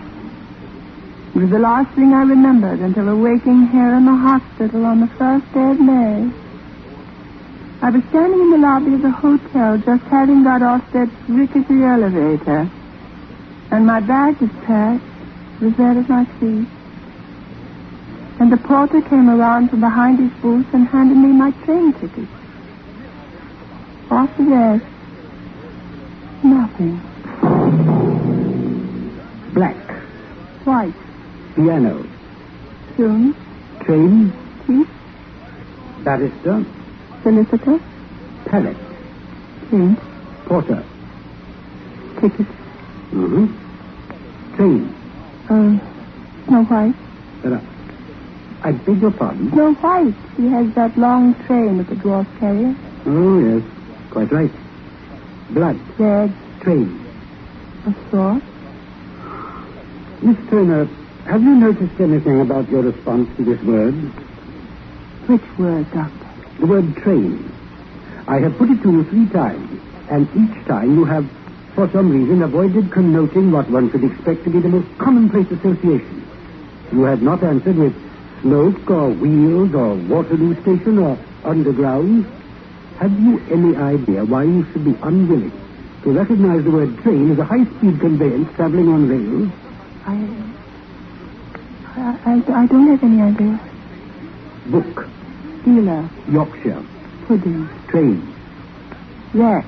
It 1.34 1.42
was 1.42 1.50
the 1.50 1.58
last 1.58 1.94
thing 1.94 2.12
I 2.14 2.22
remembered 2.22 2.80
until 2.80 3.08
awaking 3.08 3.68
here 3.68 3.94
in 3.94 4.04
the 4.04 4.14
hospital 4.14 4.84
on 4.86 5.00
the 5.00 5.08
first 5.18 5.52
day 5.52 5.70
of 5.70 5.80
May. 5.80 6.47
I 7.80 7.90
was 7.90 8.02
standing 8.10 8.40
in 8.40 8.50
the 8.50 8.58
lobby 8.58 8.94
of 8.94 9.02
the 9.02 9.10
hotel 9.10 9.78
just 9.78 10.02
having 10.10 10.42
got 10.42 10.62
off 10.62 10.82
that 10.92 11.08
rickety 11.28 11.84
elevator. 11.84 12.68
And 13.70 13.86
my 13.86 14.00
bag 14.00 14.40
was 14.40 14.50
packed. 14.66 15.04
Was 15.60 15.74
there 15.76 15.90
at 15.90 16.08
my 16.08 16.24
feet. 16.38 16.68
And 18.40 18.52
the 18.52 18.56
porter 18.56 19.00
came 19.02 19.28
around 19.28 19.70
from 19.70 19.80
behind 19.80 20.18
his 20.18 20.32
booth 20.40 20.66
and 20.72 20.86
handed 20.88 21.16
me 21.16 21.28
my 21.28 21.50
train 21.64 21.92
ticket. 21.94 22.28
After 24.10 24.44
that, 24.44 24.80
nothing. 26.42 27.00
Black. 29.54 29.76
White. 30.64 30.94
Piano. 31.54 32.06
Tune. 32.96 33.34
Train. 33.84 34.32
Teeth. 34.66 34.88
Barrister. 36.04 36.77
Solicitor. 37.22 37.80
Pallet. 38.46 38.76
Prince. 39.68 40.00
Porter. 40.46 40.84
Ticket. 42.20 42.46
Mm-hmm. 43.12 44.54
Train. 44.56 44.94
Uh, 45.48 45.78
Snow 46.46 46.64
White. 46.64 46.94
Uh, 47.44 47.60
I 48.62 48.72
beg 48.72 49.00
your 49.00 49.10
pardon? 49.12 49.50
Snow 49.52 49.72
White. 49.74 50.14
She 50.36 50.48
has 50.48 50.74
that 50.74 50.96
long 50.98 51.34
train 51.46 51.80
at 51.80 51.88
the 51.88 51.94
dwarf 51.96 52.26
carrier. 52.40 52.74
Oh, 53.06 53.38
yes. 53.38 53.62
Quite 54.10 54.32
right. 54.32 54.52
Blood. 55.50 55.78
Red. 55.98 56.34
Train. 56.62 57.06
A 57.86 58.10
sword. 58.10 58.42
Miss 60.22 60.36
Turner, 60.50 60.84
have 61.30 61.42
you 61.42 61.54
noticed 61.54 62.00
anything 62.00 62.40
about 62.40 62.68
your 62.68 62.82
response 62.82 63.28
to 63.36 63.44
this 63.44 63.62
word? 63.62 63.94
Which 65.28 65.58
word, 65.58 65.86
Doctor? 65.92 66.27
The 66.58 66.66
word 66.66 66.88
train. 67.04 67.52
I 68.28 68.36
have 68.44 68.58
put 68.58 68.68
it 68.68 68.80
to 68.82 68.88
you 68.92 69.02
three 69.10 69.28
times, 69.30 69.68
and 70.10 70.22
each 70.36 70.56
time 70.68 70.90
you 70.98 71.04
have, 71.06 71.24
for 71.74 71.86
some 71.94 72.10
reason, 72.10 72.42
avoided 72.42 72.90
connoting 72.92 73.50
what 73.54 73.70
one 73.70 73.88
should 73.94 74.04
expect 74.04 74.44
to 74.44 74.50
be 74.50 74.60
the 74.60 74.68
most 74.74 74.90
commonplace 75.00 75.48
association. 75.48 76.26
You 76.92 77.04
have 77.08 77.22
not 77.22 77.40
answered 77.46 77.78
with 77.78 77.94
smoke 78.42 78.84
or 78.90 79.06
wheels 79.16 79.70
or 79.72 79.90
Waterloo 80.10 80.54
Station 80.66 80.98
or 80.98 81.14
underground. 81.46 82.26
Have 83.00 83.14
you 83.14 83.38
any 83.54 83.72
idea 83.78 84.26
why 84.26 84.42
you 84.44 84.66
should 84.72 84.84
be 84.84 84.96
unwilling 85.06 85.54
to 86.04 86.08
recognize 86.10 86.62
the 86.66 86.74
word 86.74 86.92
train 87.06 87.30
as 87.32 87.38
a 87.38 87.46
high-speed 87.46 87.96
conveyance 88.02 88.48
traveling 88.58 88.88
on 88.90 89.02
rails? 89.06 89.50
I, 90.04 90.16
I, 91.86 92.02
I, 92.26 92.32
I 92.34 92.64
don't 92.66 92.88
have 92.90 93.02
any 93.06 93.20
idea. 93.22 93.54
Book, 94.66 94.94
Dealer. 95.68 96.08
Yorkshire, 96.32 96.82
Pudding. 97.26 97.68
train. 97.90 98.34
Wreck. 99.34 99.66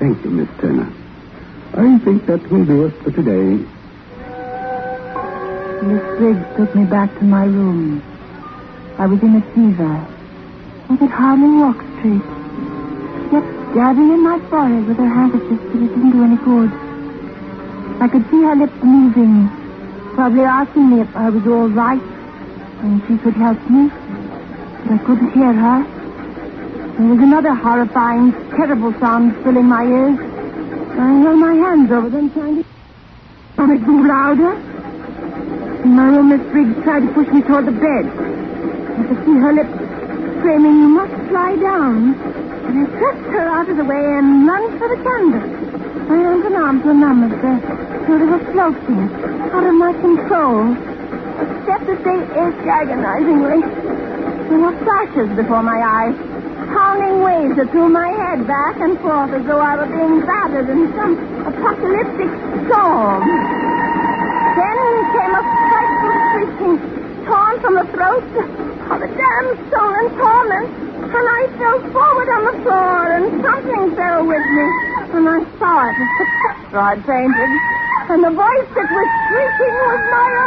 Thank 0.00 0.24
you, 0.24 0.30
Miss 0.30 0.48
Turner. 0.60 0.90
I 1.74 1.98
think 2.04 2.26
that 2.26 2.42
will 2.50 2.64
do 2.64 2.86
it 2.86 2.94
for 3.04 3.12
today. 3.12 3.62
Miss 5.86 6.02
Briggs 6.18 6.56
took 6.56 6.74
me 6.74 6.84
back 6.86 7.16
to 7.18 7.24
my 7.24 7.44
room. 7.44 8.02
I 8.98 9.06
was 9.06 9.22
in 9.22 9.36
a 9.36 9.42
fever. 9.54 10.06
I 10.90 10.96
could 10.96 11.10
hardly 11.10 11.50
walk 11.62 11.78
straight. 11.98 12.26
She 13.22 13.30
kept 13.30 13.46
dabbing 13.78 14.10
in 14.10 14.24
my 14.24 14.40
forehead 14.50 14.88
with 14.88 14.96
her 14.96 15.08
handkerchief, 15.08 15.60
but 15.70 15.82
it 15.82 15.88
didn't 15.94 16.10
do 16.10 16.24
any 16.24 16.36
good. 16.42 16.70
I 18.02 18.08
could 18.08 18.24
see 18.30 18.42
her 18.42 18.56
lips 18.56 18.74
moving, 18.82 19.48
probably 20.14 20.42
asking 20.42 20.90
me 20.90 21.00
if 21.02 21.14
I 21.14 21.30
was 21.30 21.46
all 21.46 21.68
right 21.68 22.02
and 22.80 23.02
she 23.06 23.18
could 23.18 23.34
help 23.34 23.58
me. 23.68 23.88
But 24.82 24.92
I 24.92 24.98
couldn't 25.04 25.32
hear 25.32 25.52
her. 25.52 25.78
There 26.98 27.06
was 27.06 27.18
another 27.18 27.54
horrifying, 27.54 28.32
terrible 28.56 28.92
sound 28.98 29.36
filling 29.44 29.66
my 29.66 29.84
ears. 29.84 30.18
I 30.98 31.20
held 31.22 31.38
my 31.38 31.54
hands 31.54 31.90
over 31.90 32.08
them, 32.08 32.30
trying 32.32 32.62
to... 32.62 32.68
And 33.58 33.72
it 33.72 33.84
grew 33.84 34.06
louder. 34.06 34.52
In 35.84 35.94
my 35.94 36.10
Miss 36.22 36.42
Briggs 36.50 36.82
tried 36.82 37.06
to 37.06 37.12
push 37.14 37.28
me 37.28 37.42
toward 37.42 37.66
the 37.66 37.72
bed. 37.72 38.04
I 38.06 39.02
could 39.06 39.24
see 39.24 39.36
her 39.38 39.52
lips 39.52 39.74
screaming, 40.38 40.78
you 40.78 40.88
must 40.88 41.32
lie 41.32 41.56
down. 41.56 42.14
And 42.14 42.86
I 42.86 42.98
pressed 42.98 43.30
her 43.30 43.48
out 43.48 43.68
of 43.68 43.76
the 43.76 43.84
way 43.84 44.04
and 44.18 44.46
lunged 44.46 44.78
for 44.78 44.88
the 44.88 45.02
candle. 45.02 45.68
My 46.08 46.16
hands 46.16 46.46
and 46.46 46.56
arms 46.56 46.84
were 46.84 46.94
numb 46.94 47.24
as 47.24 47.30
the 47.30 47.78
so 48.06 48.18
they 48.18 48.24
were 48.24 48.52
floating, 48.52 49.10
out 49.52 49.64
of 49.66 49.74
my 49.74 49.92
control. 49.92 50.87
Except 51.38 51.86
to 51.86 51.94
they 52.02 52.18
itched 52.34 52.66
agonizingly. 52.66 53.62
There 54.48 54.58
were 54.58 54.74
flashes 54.82 55.30
before 55.38 55.62
my 55.62 55.78
eyes, 55.78 56.16
pounding 56.74 57.22
waves 57.22 57.54
that 57.56 57.70
threw 57.70 57.88
my 57.88 58.10
head 58.10 58.46
back 58.46 58.80
and 58.80 58.98
forth 58.98 59.30
as 59.30 59.44
though 59.46 59.60
I 59.60 59.76
were 59.76 59.86
being 59.86 60.24
battered 60.26 60.68
in 60.68 60.90
some 60.98 61.14
apocalyptic 61.46 62.32
storm. 62.66 63.22
Then 64.58 64.78
came 65.14 65.34
a 65.38 65.42
frightful 65.46 66.16
shrieking, 66.26 66.76
torn 67.28 67.54
from 67.60 67.74
the 67.78 67.86
throat 67.94 68.26
of 68.88 68.98
a 68.98 69.08
damned 69.08 69.58
soul 69.70 69.92
in 69.94 70.08
torment, 70.18 70.68
and 71.06 71.26
I 71.28 71.40
fell 71.54 71.78
forward 71.92 72.28
on 72.34 72.42
the 72.50 72.56
floor, 72.66 72.98
and 73.14 73.24
something 73.46 73.84
fell 73.94 74.26
with 74.26 74.46
me, 74.58 74.66
and 75.12 75.24
I 75.28 75.38
saw 75.60 75.86
it 75.86 75.96
was 75.96 76.10
the 76.18 77.02
painted, 77.06 77.52
and 78.10 78.24
the 78.24 78.34
voice 78.34 78.68
that 78.74 78.88
was 78.90 79.08
shrieking 79.28 79.76
was 79.86 80.02
my 80.10 80.37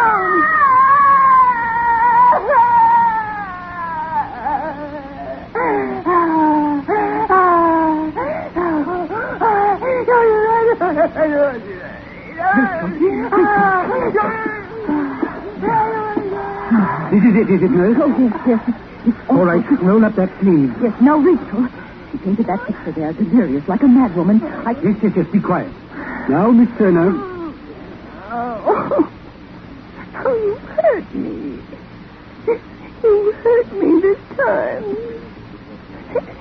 It, 17.42 17.50
is 17.50 17.64
it, 17.64 17.72
nurse? 17.72 17.98
Oh, 18.00 18.08
yes, 18.22 18.34
yes. 18.46 18.62
It's 19.08 19.18
All 19.32 19.44
right, 19.46 19.66
roll 19.82 20.06
up 20.06 20.14
that 20.16 20.30
sleeve. 20.42 20.76
Yes, 20.80 20.94
now, 21.02 21.18
Rachel. 21.18 21.68
She 22.12 22.18
painted 22.20 22.46
that 22.46 22.68
picture 22.68 22.92
there, 22.92 23.14
delirious, 23.14 23.68
like 23.68 23.82
a 23.82 23.86
madwoman. 23.86 24.44
I... 24.68 24.72
Yes, 24.78 24.98
yes, 25.02 25.14
yes, 25.16 25.28
be 25.32 25.40
quiet. 25.40 25.72
Now, 26.30 26.52
Miss 26.52 26.70
Turner, 26.78 27.10
Oh, 28.34 29.12
oh, 30.14 30.36
you 30.36 30.56
hurt 30.56 31.16
me. 31.16 31.60
You 33.04 33.32
hurt 33.44 33.74
me 33.74 34.02
this 34.02 34.20
time. 34.38 34.86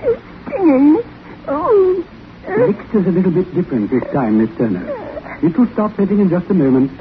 It's 0.05 0.23
stinging. 0.45 1.03
Oh. 1.49 2.05
the 2.47 2.67
mixture's 2.69 3.07
a 3.07 3.11
little 3.11 3.33
bit 3.33 3.55
different 3.55 3.91
this 3.91 4.05
time, 4.13 4.37
Miss 4.39 4.55
Turner. 4.59 4.85
It 5.43 5.57
will 5.57 5.67
stop 5.73 5.97
hitting 5.97 6.21
in 6.21 6.29
just 6.29 6.51
a 6.51 6.55
moment. 6.55 6.93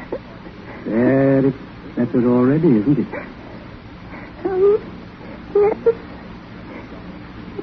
There, 0.86 1.46
it's 1.48 1.58
better 1.98 2.32
already, 2.32 2.78
isn't 2.78 2.98
it? 2.98 3.39
Oh, 4.46 4.82
yes. 5.56 5.78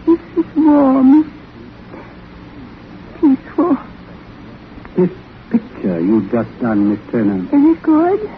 This 0.06 0.20
is 0.36 0.56
warm. 0.56 1.32
Peaceful. 3.20 3.76
This 4.96 5.10
picture 5.50 6.00
you've 6.00 6.30
just 6.30 6.58
done, 6.60 6.90
Miss 6.90 7.00
Turner, 7.10 7.44
Is 7.56 7.76
it 7.76 7.82
good? 7.82 8.30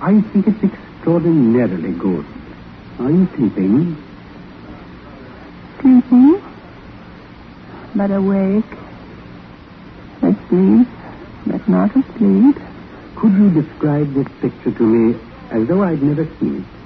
I 0.00 0.20
think 0.32 0.46
it's 0.46 0.62
extraordinarily 0.62 1.92
good. 1.92 2.24
Are 3.00 3.10
you 3.10 3.28
sleeping? 3.36 3.96
Sleeping. 5.80 6.42
But 7.94 8.10
awake. 8.10 8.64
Asleep, 10.22 10.88
but 11.46 11.68
not 11.68 11.90
asleep. 11.96 12.56
Could 13.16 13.32
you 13.32 13.50
describe 13.62 14.12
this 14.14 14.26
picture 14.40 14.72
to 14.72 14.82
me 14.82 15.18
as 15.50 15.66
though 15.68 15.82
I'd 15.82 16.02
never 16.02 16.26
seen 16.38 16.60
it? 16.60 16.77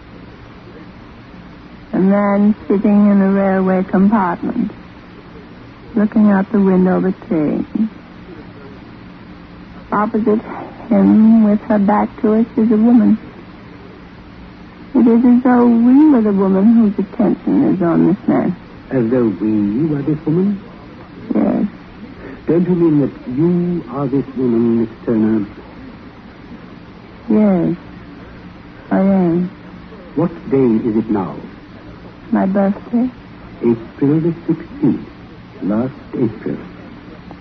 A 2.13 2.15
man 2.15 2.55
sitting 2.69 3.11
in 3.11 3.23
a 3.23 3.33
railway 3.33 3.83
compartment, 3.85 4.71
looking 5.95 6.29
out 6.29 6.53
the 6.53 6.61
window 6.61 6.99
of 6.99 7.07
a 7.07 7.13
train. 7.27 7.89
Opposite 9.91 10.43
him, 10.91 11.45
with 11.45 11.61
her 11.63 11.79
back 11.79 12.15
to 12.21 12.35
us, 12.35 12.47
is 12.59 12.71
a 12.71 12.77
woman. 12.77 13.17
It 14.95 15.07
is 15.07 15.25
as 15.25 15.43
though 15.43 15.67
we 15.67 16.11
were 16.11 16.21
the 16.21 16.35
woman 16.35 16.75
whose 16.75 16.99
attention 16.99 17.75
is 17.75 17.81
on 17.81 18.09
this 18.09 18.29
man. 18.29 18.57
As 18.91 19.11
though 19.11 19.29
we 19.29 19.87
were 19.87 20.03
this 20.03 20.21
woman? 20.27 20.61
Yes. 21.35 21.67
Don't 22.45 22.69
you 22.69 22.75
mean 22.75 23.01
that 23.01 23.29
you 23.29 23.85
are 23.89 24.07
this 24.07 24.27
woman, 24.37 24.81
Miss 24.81 24.91
Turner? 25.07 25.47
Yes, 27.31 27.77
I 28.91 29.01
am. 29.01 29.49
What 30.15 30.51
day 30.51 30.89
is 30.91 30.97
it 30.99 31.09
now? 31.09 31.39
My 32.33 32.47
birthday? 32.47 33.11
April 33.61 34.21
the 34.21 34.33
16th. 34.49 35.05
Last 35.63 35.95
April. 36.15 36.59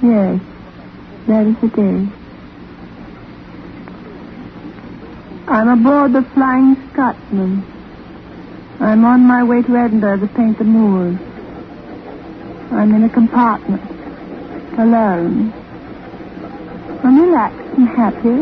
Yes, 0.04 0.42
that 1.28 1.48
is 1.48 1.56
the 1.62 1.70
day. 1.70 2.18
I'm 5.48 5.70
aboard 5.70 6.12
the 6.14 6.24
Flying 6.34 6.76
Scotsman. 6.92 7.64
I'm 8.82 9.06
on 9.06 9.26
my 9.26 9.44
way 9.44 9.62
to 9.62 9.76
Edinburgh 9.78 10.20
to 10.20 10.28
paint 10.28 10.58
the 10.58 10.66
moors. 10.66 11.18
I'm 12.72 12.94
in 12.94 13.04
a 13.04 13.10
compartment, 13.10 13.82
alone. 14.78 15.54
I'm 17.04 17.18
relaxed 17.18 17.78
and 17.78 17.88
happy. 17.88 18.40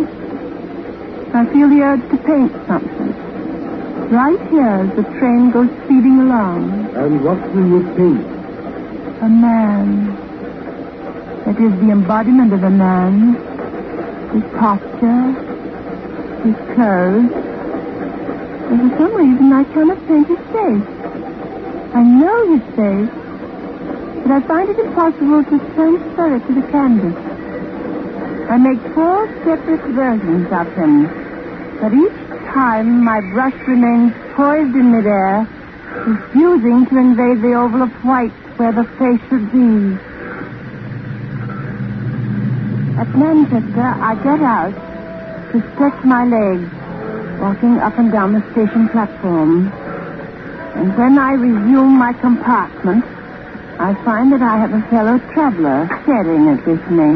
I 1.32 1.46
feel 1.54 1.70
the 1.70 1.82
urge 1.82 2.10
to 2.10 2.18
paint 2.18 2.52
something. 2.68 3.29
Right 4.08 4.40
here 4.50 4.68
as 4.68 4.96
the 4.96 5.04
train 5.20 5.52
goes 5.52 5.70
speeding 5.84 6.22
along. 6.22 6.90
And 6.96 7.24
what 7.24 7.40
will 7.54 7.68
you 7.68 7.82
paint? 7.96 8.26
A 9.22 9.30
man. 9.30 10.16
That 11.46 11.60
is 11.60 11.72
the 11.80 11.92
embodiment 11.92 12.54
of 12.54 12.64
a 12.64 12.70
man. 12.70 13.36
His 14.34 14.44
posture, 14.58 15.30
his 16.42 16.56
clothes. 16.74 17.32
And 18.70 18.92
for 18.92 18.98
some 18.98 19.14
reason 19.16 19.54
I 19.54 19.64
cannot 19.66 20.08
paint 20.08 20.28
his 20.28 20.40
face. 20.54 20.88
I 21.94 22.02
know 22.02 22.56
his 22.56 22.64
face, 22.76 23.14
but 24.24 24.32
I 24.32 24.42
find 24.48 24.70
it 24.70 24.80
impossible 24.80 25.44
to 25.44 25.58
transfer 25.76 26.36
it 26.36 26.48
to 26.48 26.54
the 26.54 26.68
canvas. 26.72 27.16
I 28.50 28.58
make 28.58 28.82
four 28.94 29.28
separate 29.44 29.86
versions 29.94 30.48
of 30.52 30.74
him, 30.74 31.06
but 31.82 31.94
each 31.94 32.29
time 32.54 33.04
my 33.04 33.22
brush 33.34 33.56
remains 33.68 34.14
poised 34.36 34.76
in 34.76 34.92
midair, 34.92 35.48
refusing 36.06 36.86
to 36.88 36.98
invade 36.98 37.42
the 37.42 37.54
oval 37.54 37.84
of 37.84 37.92
white 38.04 38.34
where 38.58 38.72
the 38.72 38.86
face 38.98 39.22
should 39.30 39.52
be. 39.52 39.98
At 43.00 43.10
Manchester, 43.16 43.88
I 44.02 44.16
get 44.24 44.42
out 44.42 44.76
to 45.52 45.58
stretch 45.74 46.04
my 46.04 46.26
legs, 46.26 46.70
walking 47.40 47.80
up 47.80 47.98
and 47.98 48.12
down 48.12 48.34
the 48.34 48.44
station 48.52 48.90
platform. 48.90 49.72
And 50.76 50.98
when 50.98 51.18
I 51.18 51.32
resume 51.34 51.98
my 51.98 52.14
compartment, 52.14 53.06
I 53.80 53.94
find 54.04 54.34
that 54.34 54.42
I 54.42 54.58
have 54.58 54.74
a 54.74 54.82
fellow 54.90 55.18
traveler 55.34 55.88
staring 56.04 56.50
at 56.50 56.66
with 56.66 56.84
me. 56.92 57.16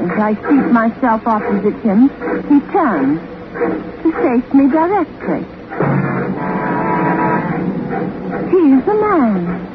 As 0.00 0.16
I 0.18 0.32
seat 0.48 0.72
myself 0.72 1.26
opposite 1.26 1.76
him, 1.84 2.08
he 2.48 2.60
turns 2.72 3.20
to 4.02 4.12
face 4.12 4.54
me 4.54 4.68
directly. 4.70 5.42
He's 8.50 8.84
the 8.84 8.94
man. 8.94 9.66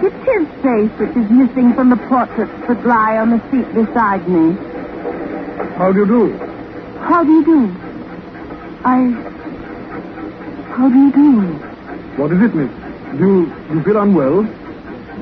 It's 0.00 0.22
his 0.24 0.46
face 0.62 0.92
which 0.98 1.16
is 1.16 1.30
missing 1.30 1.74
from 1.74 1.90
the 1.90 1.96
portraits 2.08 2.52
that 2.68 2.86
lie 2.86 3.18
on 3.18 3.30
the 3.30 3.40
seat 3.50 3.72
beside 3.74 4.28
me. 4.28 4.56
How 5.76 5.92
do 5.92 6.00
you 6.00 6.06
do? 6.06 6.38
How 6.98 7.24
do 7.24 7.32
you 7.32 7.44
do? 7.44 7.74
I. 8.84 9.10
How 10.76 10.88
do 10.88 10.98
you 10.98 11.12
do? 11.12 11.40
What 12.20 12.32
is 12.32 12.42
it, 12.42 12.54
miss? 12.54 12.70
Do 13.18 13.18
you, 13.18 13.74
you 13.74 13.82
feel 13.82 14.00
unwell? 14.00 14.44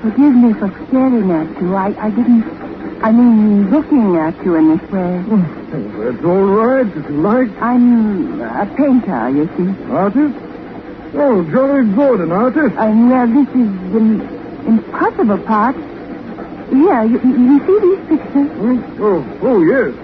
Forgive 0.02 0.34
me 0.34 0.52
for 0.54 0.68
staring 0.88 1.30
at 1.30 1.60
you. 1.60 1.74
I, 1.74 1.94
I 1.98 2.10
didn't. 2.10 2.44
I 3.02 3.12
mean, 3.12 3.70
looking 3.70 4.16
at 4.16 4.36
you 4.44 4.54
in 4.56 4.76
this 4.76 4.90
way. 4.90 5.24
Oh. 5.30 5.55
Oh, 5.68 5.82
that's 6.12 6.24
all 6.24 6.44
right, 6.46 6.86
if 6.86 7.04
you 7.10 7.20
like. 7.22 7.50
I'm 7.60 8.40
a 8.40 8.66
painter, 8.76 9.30
you 9.30 9.46
see. 9.58 9.68
Artist? 9.90 10.34
Oh, 11.14 11.42
jolly 11.50 11.84
good, 11.92 12.20
an 12.20 12.30
artist. 12.32 12.74
And, 12.78 13.10
well, 13.10 13.26
this 13.26 13.48
is 13.50 13.68
the 13.92 14.04
impossible 14.68 15.38
part. 15.46 15.74
Here, 16.70 17.04
you, 17.04 17.18
you 17.18 17.58
see 17.66 17.78
these 17.82 18.02
pictures? 18.08 18.50
Hmm? 18.58 19.02
Oh, 19.02 19.24
oh, 19.42 19.58
yes. 19.62 19.94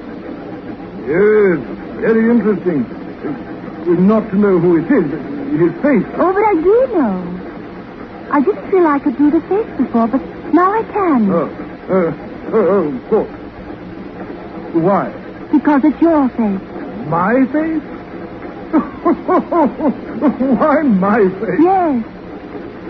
Yes, 1.07 1.59
very 2.01 2.31
interesting. 2.31 2.85
Uh, 2.87 4.01
Not 4.01 4.31
to 4.31 4.37
know 4.37 4.59
who 4.59 4.79
it 4.79 4.87
is, 4.91 5.11
his 5.61 5.73
face. 5.83 6.07
Oh, 6.19 6.33
but 6.33 6.43
I 6.43 6.55
do 6.59 6.77
know. 6.97 7.17
I 8.33 8.41
didn't 8.41 8.71
feel 8.71 8.87
I 8.87 8.99
could 8.99 9.17
do 9.19 9.31
the 9.31 9.41
face 9.43 9.71
before, 9.77 10.09
but 10.09 10.23
now 10.55 10.73
I 10.73 10.83
can. 10.85 11.31
Oh, 11.31 11.47
uh, 11.47 12.13
oh, 12.53 12.67
oh, 12.67 12.97
of 12.97 13.09
course. 13.11 13.31
Why? 14.75 15.22
Because 15.53 15.83
it's 15.85 16.01
your 16.01 16.29
face. 16.31 16.61
My 17.09 17.35
face? 17.53 17.83
Why 20.59 20.83
my 20.83 21.19
face? 21.21 21.61
Yes. 21.61 22.05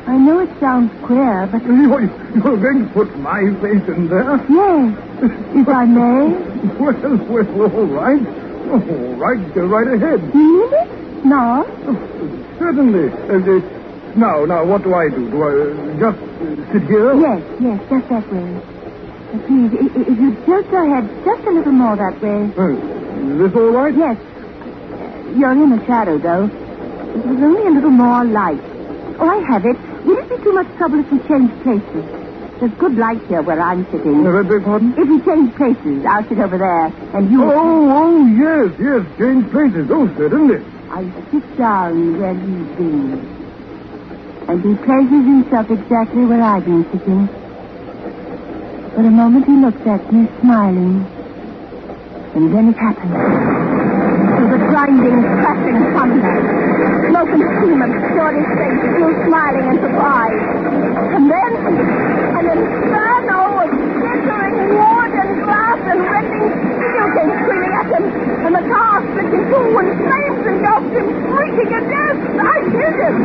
I 0.07 0.17
know 0.19 0.41
it 0.41 0.51
sounds 0.61 0.91
queer, 1.07 1.47
but 1.51 1.63
You're, 1.65 2.03
you're 2.35 2.59
going 2.59 2.87
to 2.87 2.91
put 2.93 3.19
my 3.19 3.41
face 3.63 3.87
in 3.97 4.09
there? 4.09 4.37
yes, 4.51 4.95
if 5.55 5.69
I 5.69 5.85
may. 5.85 6.49
Well, 6.79 6.95
well, 7.27 7.75
all 7.75 7.87
right. 7.87 8.23
All 8.71 8.79
right, 9.19 9.55
go 9.55 9.63
right 9.67 9.89
ahead. 9.97 10.21
Really? 10.35 10.85
No. 11.25 11.65
Certainly. 12.59 13.11
Uh, 13.11 13.43
uh, 13.43 13.61
now, 14.17 14.45
now, 14.45 14.65
what 14.65 14.83
do 14.85 14.95
I 14.95 15.09
do? 15.11 15.29
Do 15.31 15.43
I 15.43 15.51
uh, 15.51 15.99
just 15.99 16.19
uh, 16.23 16.73
sit 16.73 16.83
here? 16.89 17.15
Yes, 17.15 17.43
yes, 17.61 17.81
just 17.91 18.09
that 18.09 18.33
way. 18.33 18.63
Please, 19.33 19.73
i- 19.73 19.93
i- 19.97 20.07
if 20.13 20.17
you'd 20.21 20.39
tilt 20.45 20.67
your 20.71 20.87
head 20.93 21.05
just 21.25 21.43
a 21.49 21.53
little 21.57 21.73
more 21.73 21.97
that 21.97 22.21
way. 22.21 22.41
Uh, 22.53 22.77
is 23.33 23.39
this 23.41 23.53
all 23.57 23.73
right? 23.73 23.95
Yes. 23.97 24.17
You're 25.37 25.53
in 25.57 25.71
the 25.73 25.81
shadow, 25.89 26.17
though. 26.21 26.45
It 26.47 27.25
was 27.25 27.41
only 27.41 27.65
a 27.67 27.73
little 27.73 27.91
more 27.97 28.25
light. 28.29 28.61
Oh, 29.19 29.29
I 29.29 29.39
have 29.53 29.65
it. 29.65 29.77
Will 30.05 30.19
it 30.21 30.29
be 30.29 30.37
too 30.45 30.53
much 30.53 30.69
trouble 30.77 31.01
if 31.01 31.09
we 31.13 31.19
change 31.29 31.51
places? 31.65 32.05
There's 32.61 32.77
good 32.79 32.97
light 32.99 33.21
here 33.29 33.43
where 33.43 33.61
I'm 33.61 33.87
sitting. 33.91 34.21
Uh, 34.21 34.43
beg 34.45 34.65
pardon? 34.65 34.93
If 35.01 35.09
we 35.09 35.19
change 35.25 35.49
places, 35.57 35.97
I'll 36.05 36.27
sit 36.29 36.39
over 36.39 36.59
there, 36.61 36.87
and 37.17 37.31
you... 37.33 37.41
Oh, 37.43 37.89
oh, 37.89 38.17
yes, 38.29 38.69
yes, 38.79 39.03
change 39.19 39.45
places. 39.51 39.89
Oh, 39.91 40.07
certainly. 40.21 40.61
I 40.93 41.01
sit 41.33 41.47
down 41.57 42.21
where 42.21 42.37
he's 42.37 42.69
been. 42.77 43.17
And 44.53 44.59
he 44.61 44.73
places 44.77 45.23
himself 45.25 45.67
exactly 45.73 46.27
where 46.29 46.43
I've 46.43 46.65
been 46.65 46.85
sitting. 46.93 47.29
For 48.95 49.01
a 49.01 49.11
moment 49.11 49.47
he 49.47 49.57
looked 49.57 49.87
at 49.87 50.05
me, 50.13 50.29
smiling. 50.41 51.01
And 52.37 52.53
then 52.53 52.69
it 52.69 52.77
happens. 52.77 53.09
To 53.09 54.45
the 54.53 54.61
grinding, 54.69 55.17
crashing 55.41 55.81
thunder. 55.97 56.35
Smoke 57.09 57.33
and 57.33 57.45
steam 57.57 57.81
obscured 57.81 58.37
his 58.37 58.49
face, 58.53 58.81
still 58.93 59.13
smiling 59.25 59.67
and 59.73 59.79
surprised. 59.81 60.45
And 61.17 61.25
then, 61.25 61.53
an 62.37 62.47
inferno 62.53 63.41
of 63.65 63.71
glittering 63.73 64.57
wood 64.77 65.13
and 65.25 65.31
glass 65.41 65.81
and 65.89 66.01
rending 66.05 66.49
steel 66.53 67.07
came 67.17 67.33
screaming 67.33 67.73
at 67.73 67.89
him. 67.97 68.05
And 68.45 68.53
the 68.61 68.65
car 68.69 68.97
split 69.09 69.29
in 69.33 69.43
two 69.49 69.73
and 69.73 69.91
flames 70.05 70.43
engulfed 70.53 70.93
him, 70.93 71.07
shrieking 71.33 71.71
at 71.81 71.85
death. 71.89 72.19
I 72.45 72.57
killed 72.69 72.99
him. 73.09 73.17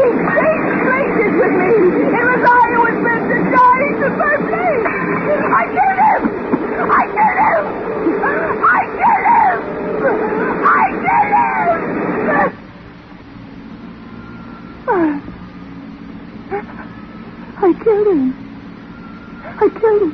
He 0.00 0.06
changed 0.32 0.74
places 0.80 1.32
with 1.36 1.54
me. 1.60 1.72
It 2.08 2.24
was 2.24 2.40
I 2.40 2.64
who 2.72 2.80
was 2.88 2.93
the 4.04 4.10
first 4.20 4.44
place. 4.52 4.84
I 4.84 5.64
killed 5.74 6.00
him. 6.04 6.22
I 6.90 7.04
killed 7.14 7.40
him. 7.40 7.64
I 8.64 8.82
killed 9.00 9.26
him. 9.32 9.56
I 10.64 10.88
killed 11.00 11.24
him. 11.24 11.74
I 17.56 17.72
killed 17.82 18.08
him. 18.08 18.20
I 19.46 19.68
killed 19.80 20.02
him. 20.02 20.12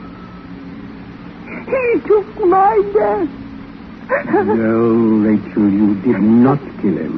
He 1.66 1.84
took 2.06 2.28
my 2.46 2.74
death. 2.94 3.28
No, 4.46 4.76
Rachel, 5.26 5.68
you 5.70 5.94
did 6.02 6.20
not 6.20 6.60
kill 6.80 6.96
him. 6.96 7.14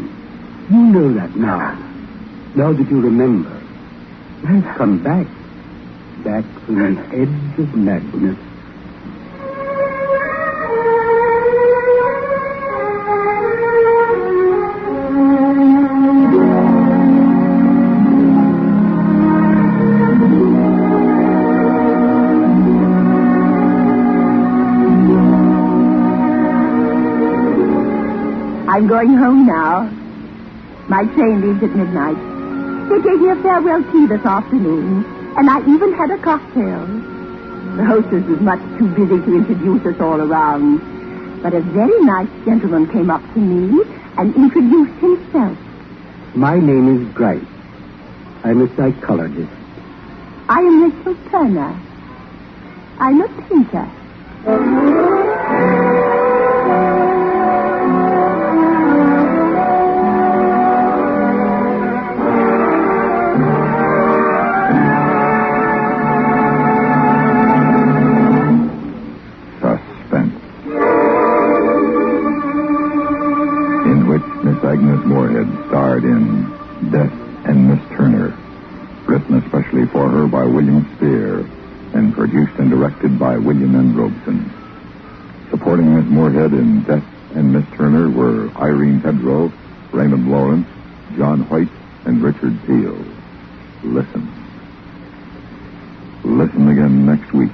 You 0.71 0.79
know 0.79 1.13
that 1.15 1.37
now. 1.37 1.75
Now 2.55 2.73
that 2.73 2.91
you 2.91 3.01
remember. 3.01 3.51
I've 4.47 4.77
come 4.77 5.03
back. 5.03 5.27
Back 6.25 6.45
from 6.65 6.95
the 6.95 7.03
edge 7.17 7.59
of 7.59 7.75
madness. 7.75 8.39
I'm 28.69 28.87
going 28.87 29.15
home 29.15 29.47
now. 29.47 29.83
My 30.89 31.05
train 31.15 31.41
leaves 31.41 31.63
at 31.63 31.77
midnight. 31.77 32.17
They 32.89 33.03
gave 33.03 33.21
me 33.21 33.29
a 33.29 33.37
farewell 33.43 33.83
tea 33.93 34.07
this 34.07 34.25
afternoon, 34.25 35.05
and 35.37 35.49
I 35.49 35.59
even 35.61 35.93
had 35.95 36.11
a 36.11 36.19
cocktail. 36.23 36.87
The 37.77 37.85
hostess 37.85 38.25
was 38.29 38.41
much 38.41 38.61
too 38.79 38.89
busy 38.95 39.19
to 39.25 39.31
introduce 39.37 39.87
us 39.87 40.01
all 40.01 40.21
around. 40.21 40.79
But 41.43 41.55
a 41.55 41.61
very 41.61 42.01
nice 42.05 42.29
gentleman 42.45 42.87
came 42.93 43.11
up 43.11 43.23
to 43.35 43.41
me 43.41 43.83
and 44.19 44.35
introduced 44.37 45.01
himself. 45.01 45.57
My 46.35 46.57
name 46.57 47.01
is 47.01 47.15
Bryce. 47.15 47.43
I'm 48.45 48.61
a 48.63 48.69
psychologist. 48.77 49.51
I 50.49 50.59
am 50.59 50.83
Rachel 50.83 51.17
Turner. 51.31 51.81
I'm 52.99 53.21
a 53.21 53.29
painter. 53.49 55.02
Raymond 89.93 90.31
Lawrence, 90.31 90.67
John 91.17 91.41
White, 91.49 91.69
and 92.07 92.23
Richard 92.23 92.59
Peel. 92.67 92.97
Listen. 93.83 94.29
Listen 96.25 96.69
again 96.69 97.05
next 97.05 97.33
week 97.33 97.51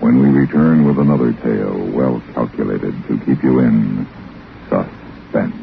when 0.00 0.22
we 0.22 0.28
return 0.28 0.84
with 0.86 0.98
another 0.98 1.32
tale 1.34 1.78
well 1.86 2.22
calculated 2.32 2.94
to 3.08 3.18
keep 3.26 3.42
you 3.42 3.60
in 3.60 4.06
suspense. 4.68 5.54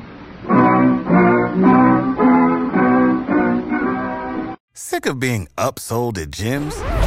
Sick 4.73 5.05
of 5.05 5.19
being 5.19 5.47
upsold 5.57 6.17
at 6.17 6.29
gyms? 6.29 7.06